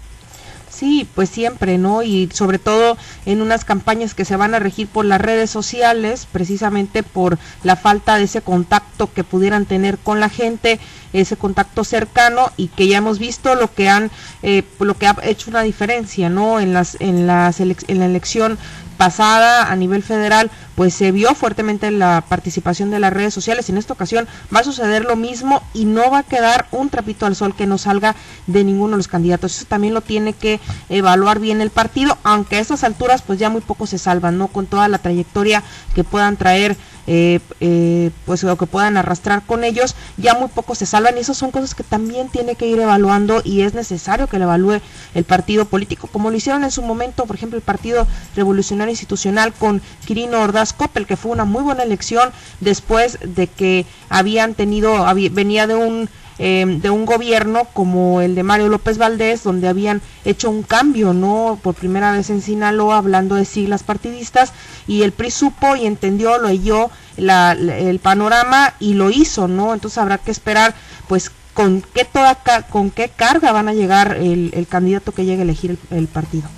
Sí, 0.76 1.08
pues 1.14 1.30
siempre, 1.30 1.78
¿no? 1.78 2.02
Y 2.02 2.28
sobre 2.34 2.58
todo 2.58 2.98
en 3.24 3.40
unas 3.40 3.64
campañas 3.64 4.12
que 4.12 4.26
se 4.26 4.36
van 4.36 4.54
a 4.54 4.58
regir 4.58 4.88
por 4.88 5.06
las 5.06 5.18
redes 5.18 5.48
sociales, 5.48 6.26
precisamente 6.30 7.02
por 7.02 7.38
la 7.62 7.76
falta 7.76 8.16
de 8.16 8.24
ese 8.24 8.42
contacto 8.42 9.10
que 9.10 9.24
pudieran 9.24 9.64
tener 9.64 9.96
con 9.96 10.20
la 10.20 10.28
gente, 10.28 10.78
ese 11.14 11.38
contacto 11.38 11.82
cercano 11.82 12.52
y 12.58 12.68
que 12.68 12.88
ya 12.88 12.98
hemos 12.98 13.18
visto 13.18 13.54
lo 13.54 13.72
que 13.72 13.88
han, 13.88 14.10
eh, 14.42 14.64
lo 14.78 14.98
que 14.98 15.06
ha 15.06 15.16
hecho 15.22 15.48
una 15.48 15.62
diferencia, 15.62 16.28
¿no? 16.28 16.60
En 16.60 16.74
las, 16.74 16.98
en 17.00 17.26
las 17.26 17.58
en 17.60 17.98
la 17.98 18.04
elección 18.04 18.58
pasada 18.96 19.70
a 19.70 19.76
nivel 19.76 20.02
federal, 20.02 20.50
pues 20.74 20.94
se 20.94 21.12
vio 21.12 21.34
fuertemente 21.34 21.90
la 21.90 22.24
participación 22.28 22.90
de 22.90 22.98
las 22.98 23.12
redes 23.12 23.32
sociales. 23.32 23.68
En 23.68 23.78
esta 23.78 23.92
ocasión 23.92 24.28
va 24.54 24.60
a 24.60 24.64
suceder 24.64 25.04
lo 25.04 25.16
mismo 25.16 25.62
y 25.72 25.84
no 25.84 26.10
va 26.10 26.18
a 26.18 26.22
quedar 26.22 26.66
un 26.70 26.90
trapito 26.90 27.26
al 27.26 27.36
sol 27.36 27.54
que 27.54 27.66
no 27.66 27.78
salga 27.78 28.14
de 28.46 28.64
ninguno 28.64 28.92
de 28.92 28.98
los 28.98 29.08
candidatos. 29.08 29.56
Eso 29.56 29.66
también 29.66 29.94
lo 29.94 30.00
tiene 30.00 30.32
que 30.32 30.60
evaluar 30.88 31.40
bien 31.40 31.60
el 31.60 31.70
partido, 31.70 32.18
aunque 32.24 32.56
a 32.56 32.60
estas 32.60 32.84
alturas 32.84 33.22
pues 33.22 33.38
ya 33.38 33.48
muy 33.48 33.62
poco 33.62 33.86
se 33.86 33.98
salvan, 33.98 34.38
¿no? 34.38 34.48
Con 34.48 34.66
toda 34.66 34.88
la 34.88 34.98
trayectoria 34.98 35.62
que 35.94 36.04
puedan 36.04 36.36
traer 36.36 36.76
eh, 37.06 37.40
eh, 37.60 38.10
pues 38.24 38.42
lo 38.42 38.56
que 38.56 38.66
puedan 38.66 38.96
arrastrar 38.96 39.42
con 39.44 39.64
ellos, 39.64 39.94
ya 40.16 40.34
muy 40.34 40.48
pocos 40.48 40.78
se 40.78 40.86
salvan 40.86 41.16
y 41.16 41.20
esas 41.20 41.36
son 41.36 41.50
cosas 41.50 41.74
que 41.74 41.84
también 41.84 42.28
tiene 42.28 42.56
que 42.56 42.66
ir 42.66 42.78
evaluando 42.78 43.42
y 43.44 43.62
es 43.62 43.74
necesario 43.74 44.26
que 44.26 44.38
lo 44.38 44.44
evalúe 44.44 44.80
el 45.14 45.24
partido 45.24 45.64
político, 45.64 46.08
como 46.08 46.30
lo 46.30 46.36
hicieron 46.36 46.64
en 46.64 46.70
su 46.70 46.82
momento, 46.82 47.26
por 47.26 47.36
ejemplo, 47.36 47.56
el 47.56 47.62
Partido 47.62 48.06
Revolucionario 48.34 48.90
Institucional 48.90 49.52
con 49.52 49.80
Quirino 50.04 50.40
Ordaz 50.40 50.72
Coppel, 50.72 51.06
que 51.06 51.16
fue 51.16 51.32
una 51.32 51.44
muy 51.44 51.62
buena 51.62 51.82
elección 51.82 52.30
después 52.60 53.18
de 53.22 53.46
que 53.46 53.86
habían 54.08 54.54
tenido, 54.54 55.04
venía 55.32 55.66
de 55.66 55.74
un 55.74 56.08
Em, 56.38 56.82
de 56.82 56.90
un 56.90 57.06
gobierno 57.06 57.66
como 57.72 58.20
el 58.20 58.34
de 58.34 58.42
Mario 58.42 58.68
López 58.68 58.98
Valdés, 58.98 59.42
donde 59.42 59.68
habían 59.68 60.02
hecho 60.26 60.50
un 60.50 60.62
cambio, 60.62 61.14
¿no? 61.14 61.58
Por 61.62 61.74
primera 61.74 62.12
vez 62.12 62.28
en 62.28 62.42
Sinaloa, 62.42 62.98
hablando 62.98 63.36
de 63.36 63.46
siglas 63.46 63.82
partidistas, 63.82 64.52
y 64.86 65.02
el 65.02 65.12
PRI 65.12 65.30
supo 65.30 65.76
y 65.76 65.86
entendió, 65.86 66.36
lo 66.38 66.48
leyó 66.48 66.90
el 67.16 67.98
panorama 68.00 68.74
y 68.78 68.94
lo 68.94 69.10
hizo, 69.10 69.48
¿no? 69.48 69.72
Entonces 69.72 69.96
habrá 69.96 70.18
que 70.18 70.30
esperar, 70.30 70.74
pues, 71.08 71.30
con 71.54 71.82
qué, 71.94 72.04
toda, 72.04 72.36
con 72.68 72.90
qué 72.90 73.08
carga 73.08 73.50
van 73.52 73.68
a 73.68 73.72
llegar 73.72 74.18
el, 74.18 74.66
candidato 74.68 75.12
que 75.12 75.24
llegue 75.24 75.40
a 75.40 75.44
elegir 75.44 75.78
el, 75.90 76.06
partido. 76.06 76.50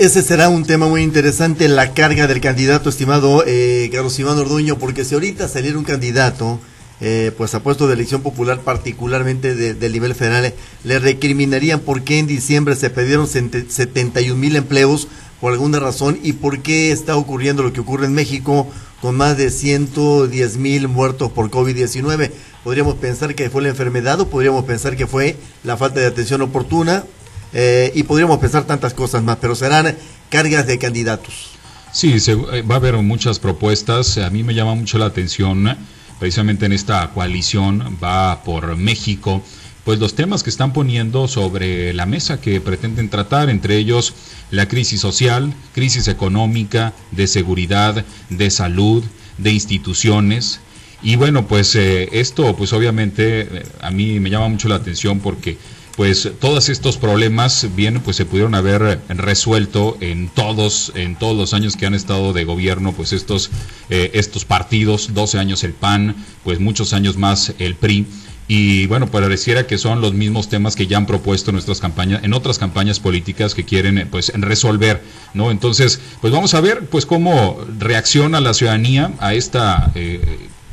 Ese 0.00 0.22
será 0.22 0.48
un 0.48 0.64
tema 0.64 0.88
muy 0.88 1.02
interesante, 1.02 1.68
la 1.68 1.94
carga 1.94 2.26
del 2.26 2.40
candidato, 2.40 2.88
estimado 2.88 3.44
eh, 3.46 3.88
Carlos 3.92 4.18
Iván 4.18 4.38
Orduño, 4.38 4.76
porque 4.76 5.04
si 5.04 5.14
ahorita 5.14 5.46
saliera 5.46 5.78
un 5.78 5.84
candidato 5.84 6.58
eh, 7.00 7.32
pues 7.36 7.54
ha 7.54 7.62
puesto 7.62 7.86
de 7.86 7.94
elección 7.94 8.22
popular, 8.22 8.60
particularmente 8.60 9.54
del 9.54 9.92
nivel 9.92 10.14
federal, 10.14 10.54
le 10.84 10.98
recriminarían 10.98 11.80
por 11.80 12.02
qué 12.02 12.18
en 12.18 12.26
diciembre 12.26 12.76
se 12.76 12.90
perdieron 12.90 13.26
71 13.26 14.36
mil 14.36 14.56
empleos 14.56 15.08
por 15.40 15.52
alguna 15.52 15.80
razón 15.80 16.18
y 16.22 16.34
por 16.34 16.60
qué 16.60 16.92
está 16.92 17.16
ocurriendo 17.16 17.62
lo 17.62 17.72
que 17.72 17.80
ocurre 17.80 18.06
en 18.06 18.14
México 18.14 18.66
con 19.02 19.16
más 19.16 19.36
de 19.36 19.50
110 19.50 20.56
mil 20.56 20.88
muertos 20.88 21.30
por 21.32 21.50
COVID-19. 21.50 22.30
Podríamos 22.62 22.94
pensar 22.94 23.34
que 23.34 23.50
fue 23.50 23.60
la 23.60 23.68
enfermedad 23.68 24.18
o 24.20 24.28
podríamos 24.30 24.64
pensar 24.64 24.96
que 24.96 25.06
fue 25.06 25.36
la 25.62 25.76
falta 25.76 26.00
de 26.00 26.06
atención 26.06 26.40
oportuna 26.40 27.04
eh, 27.52 27.92
y 27.94 28.04
podríamos 28.04 28.38
pensar 28.38 28.64
tantas 28.64 28.94
cosas 28.94 29.22
más, 29.22 29.36
pero 29.38 29.54
serán 29.54 29.94
cargas 30.30 30.66
de 30.66 30.78
candidatos. 30.78 31.50
Sí, 31.92 32.16
eh, 32.26 32.62
va 32.62 32.76
a 32.76 32.78
haber 32.78 32.96
muchas 32.96 33.38
propuestas. 33.38 34.16
A 34.18 34.30
mí 34.30 34.42
me 34.42 34.54
llama 34.54 34.74
mucho 34.74 34.96
la 34.96 35.06
atención 35.06 35.76
precisamente 36.18 36.66
en 36.66 36.72
esta 36.72 37.10
coalición 37.12 37.98
va 38.02 38.42
por 38.42 38.76
México, 38.76 39.42
pues 39.84 39.98
los 39.98 40.14
temas 40.14 40.42
que 40.42 40.50
están 40.50 40.72
poniendo 40.72 41.28
sobre 41.28 41.92
la 41.92 42.06
mesa 42.06 42.40
que 42.40 42.60
pretenden 42.60 43.10
tratar, 43.10 43.50
entre 43.50 43.76
ellos 43.76 44.14
la 44.50 44.66
crisis 44.66 45.00
social, 45.00 45.52
crisis 45.74 46.08
económica, 46.08 46.94
de 47.10 47.26
seguridad, 47.26 48.04
de 48.30 48.50
salud, 48.50 49.04
de 49.38 49.52
instituciones, 49.52 50.60
Y 51.02 51.16
bueno, 51.16 51.46
pues 51.46 51.74
eh, 51.74 52.08
esto 52.12 52.56
pues 52.56 52.72
obviamente 52.72 53.42
eh, 53.42 53.66
a 53.82 53.90
mí 53.90 54.20
me 54.20 54.30
llama 54.30 54.48
mucho 54.48 54.68
la 54.68 54.76
atención 54.76 55.20
porque 55.20 55.58
pues 55.96 56.28
todos 56.40 56.68
estos 56.68 56.96
problemas 56.96 57.68
bien 57.76 58.00
pues 58.00 58.16
se 58.16 58.24
pudieron 58.24 58.54
haber 58.54 59.00
resuelto 59.08 59.96
en 60.00 60.28
todos 60.28 60.92
en 60.94 61.16
todos 61.16 61.36
los 61.36 61.54
años 61.54 61.76
que 61.76 61.86
han 61.86 61.94
estado 61.94 62.32
de 62.32 62.44
gobierno 62.44 62.92
pues 62.92 63.12
estos 63.12 63.50
eh, 63.90 64.10
estos 64.14 64.44
partidos 64.44 65.14
12 65.14 65.38
años 65.38 65.62
el 65.64 65.72
PAN 65.72 66.16
pues 66.42 66.58
muchos 66.60 66.92
años 66.92 67.16
más 67.16 67.54
el 67.58 67.76
PRI 67.76 68.06
y 68.46 68.86
bueno, 68.86 69.10
pareciera 69.10 69.66
que 69.66 69.78
son 69.78 70.02
los 70.02 70.12
mismos 70.12 70.48
temas 70.48 70.76
que 70.76 70.86
ya 70.86 70.98
han 70.98 71.06
propuesto 71.06 71.50
nuestras 71.50 71.80
campañas, 71.80 72.22
en 72.24 72.34
otras 72.34 72.58
campañas 72.58 73.00
políticas 73.00 73.54
que 73.54 73.64
quieren 73.64 73.96
eh, 73.96 74.06
pues 74.06 74.32
resolver, 74.34 75.02
¿no? 75.32 75.50
Entonces, 75.50 75.98
pues 76.20 76.32
vamos 76.32 76.52
a 76.52 76.60
ver 76.60 76.86
pues 76.86 77.06
cómo 77.06 77.58
reacciona 77.78 78.40
la 78.40 78.52
ciudadanía 78.52 79.12
a 79.18 79.32
esta, 79.32 79.92
eh, 79.94 80.20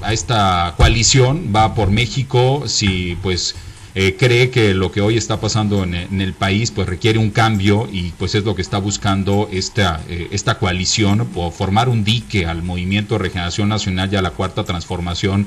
a 0.02 0.12
esta 0.12 0.74
coalición, 0.76 1.54
va 1.56 1.74
por 1.74 1.92
México, 1.92 2.64
si 2.68 3.18
pues 3.22 3.56
eh, 3.96 4.16
cree 4.18 4.50
que 4.50 4.74
lo 4.74 4.92
que 4.92 5.02
hoy 5.02 5.18
está 5.18 5.40
pasando 5.40 5.84
en, 5.84 6.22
el 6.22 6.34
país 6.34 6.72
pues 6.72 6.88
requiere 6.88 7.20
un 7.20 7.30
cambio 7.30 7.90
y 7.92 8.12
pues 8.18 8.36
es 8.36 8.44
lo 8.44 8.56
que 8.56 8.62
está 8.62 8.78
buscando 8.78 9.50
esta, 9.52 10.02
esta 10.08 10.58
coalición, 10.58 11.28
por 11.28 11.52
formar 11.52 11.90
un 11.90 12.04
dique 12.04 12.46
al 12.46 12.64
movimiento 12.64 13.16
de 13.16 13.20
regeneración 13.24 13.70
nacional 13.70 14.10
y 14.12 14.16
a 14.16 14.22
la 14.22 14.32
cuarta 14.32 14.64
transformación. 14.64 15.46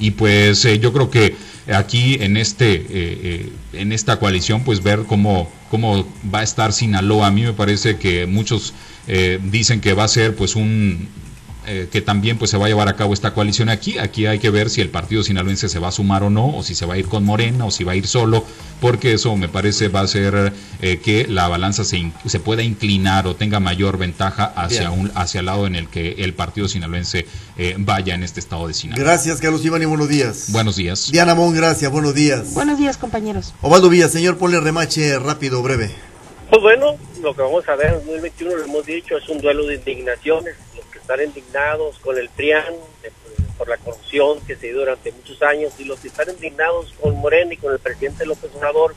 Y 0.00 0.12
pues 0.12 0.64
eh, 0.64 0.78
yo 0.78 0.92
creo 0.92 1.10
que 1.10 1.36
aquí 1.72 2.16
en 2.20 2.36
este 2.36 2.74
eh, 2.74 2.84
eh, 2.90 3.52
en 3.74 3.92
esta 3.92 4.18
coalición 4.18 4.64
pues 4.64 4.82
ver 4.82 5.04
cómo 5.06 5.48
cómo 5.70 6.06
va 6.34 6.40
a 6.40 6.42
estar 6.42 6.72
Sinaloa. 6.72 7.28
A 7.28 7.30
mí 7.30 7.42
me 7.42 7.52
parece 7.52 7.96
que 7.96 8.26
muchos 8.26 8.74
dicen 9.50 9.80
que 9.80 9.92
va 9.92 10.04
a 10.04 10.08
ser 10.08 10.36
pues 10.36 10.54
un 10.54 11.08
eh, 11.66 11.88
que 11.92 12.00
también 12.00 12.38
pues 12.38 12.50
se 12.50 12.56
va 12.56 12.66
a 12.66 12.68
llevar 12.68 12.88
a 12.88 12.96
cabo 12.96 13.12
esta 13.12 13.34
coalición 13.34 13.68
aquí. 13.68 13.98
Aquí 13.98 14.26
hay 14.26 14.38
que 14.38 14.50
ver 14.50 14.70
si 14.70 14.80
el 14.80 14.88
partido 14.88 15.22
sinaloense 15.22 15.68
se 15.68 15.78
va 15.78 15.88
a 15.88 15.92
sumar 15.92 16.22
o 16.22 16.30
no, 16.30 16.56
o 16.56 16.62
si 16.62 16.74
se 16.74 16.86
va 16.86 16.94
a 16.94 16.98
ir 16.98 17.06
con 17.06 17.24
Morena, 17.24 17.66
o 17.66 17.70
si 17.70 17.84
va 17.84 17.92
a 17.92 17.96
ir 17.96 18.06
solo, 18.06 18.44
porque 18.80 19.12
eso 19.12 19.36
me 19.36 19.48
parece 19.48 19.88
va 19.88 20.00
a 20.00 20.06
ser 20.06 20.52
eh, 20.80 20.98
que 20.98 21.26
la 21.28 21.48
balanza 21.48 21.84
se, 21.84 22.12
se 22.26 22.40
pueda 22.40 22.62
inclinar 22.62 23.26
o 23.26 23.36
tenga 23.36 23.60
mayor 23.60 23.98
ventaja 23.98 24.44
hacia 24.56 24.90
un 24.90 25.10
hacia 25.14 25.40
el 25.40 25.46
lado 25.46 25.66
en 25.66 25.74
el 25.74 25.88
que 25.88 26.12
el 26.18 26.34
partido 26.34 26.66
sinaloense 26.66 27.26
eh, 27.58 27.74
vaya 27.78 28.14
en 28.14 28.22
este 28.22 28.40
estado 28.40 28.66
de 28.66 28.74
Sinaloa. 28.74 29.04
Gracias, 29.04 29.40
Carlos 29.40 29.64
Iván, 29.64 29.82
y 29.82 29.84
buenos 29.84 30.08
días. 30.08 30.46
Buenos 30.48 30.76
días. 30.76 31.10
Diana 31.12 31.34
Mon, 31.34 31.54
gracias, 31.54 31.90
buenos 31.90 32.14
días. 32.14 32.54
Buenos 32.54 32.78
días, 32.78 32.96
compañeros. 32.96 33.52
Ovaldo 33.60 33.90
Villa, 33.90 34.08
señor, 34.08 34.38
ponle 34.38 34.60
remache 34.60 35.18
rápido, 35.18 35.62
breve. 35.62 35.90
Pues 36.48 36.62
bueno, 36.62 36.96
lo 37.22 37.34
que 37.34 37.42
vamos 37.42 37.68
a 37.68 37.76
ver 37.76 37.88
en 37.88 38.06
2021, 38.06 38.56
lo 38.56 38.64
hemos 38.64 38.86
dicho, 38.86 39.16
es 39.16 39.28
un 39.28 39.40
duelo 39.40 39.66
de 39.66 39.76
indignaciones 39.76 40.56
están 41.10 41.26
indignados 41.26 41.98
con 41.98 42.16
el 42.16 42.28
PRIAN 42.28 42.72
por 43.58 43.68
la 43.68 43.76
corrupción 43.78 44.40
que 44.46 44.54
se 44.54 44.68
dio 44.68 44.78
durante 44.78 45.10
muchos 45.10 45.42
años 45.42 45.72
y 45.78 45.84
los 45.84 45.98
que 45.98 46.06
están 46.06 46.30
indignados 46.30 46.94
con 47.00 47.16
Morena 47.16 47.52
y 47.52 47.56
con 47.56 47.72
el 47.72 47.80
presidente 47.80 48.24
López 48.24 48.50
Obrador 48.54 48.94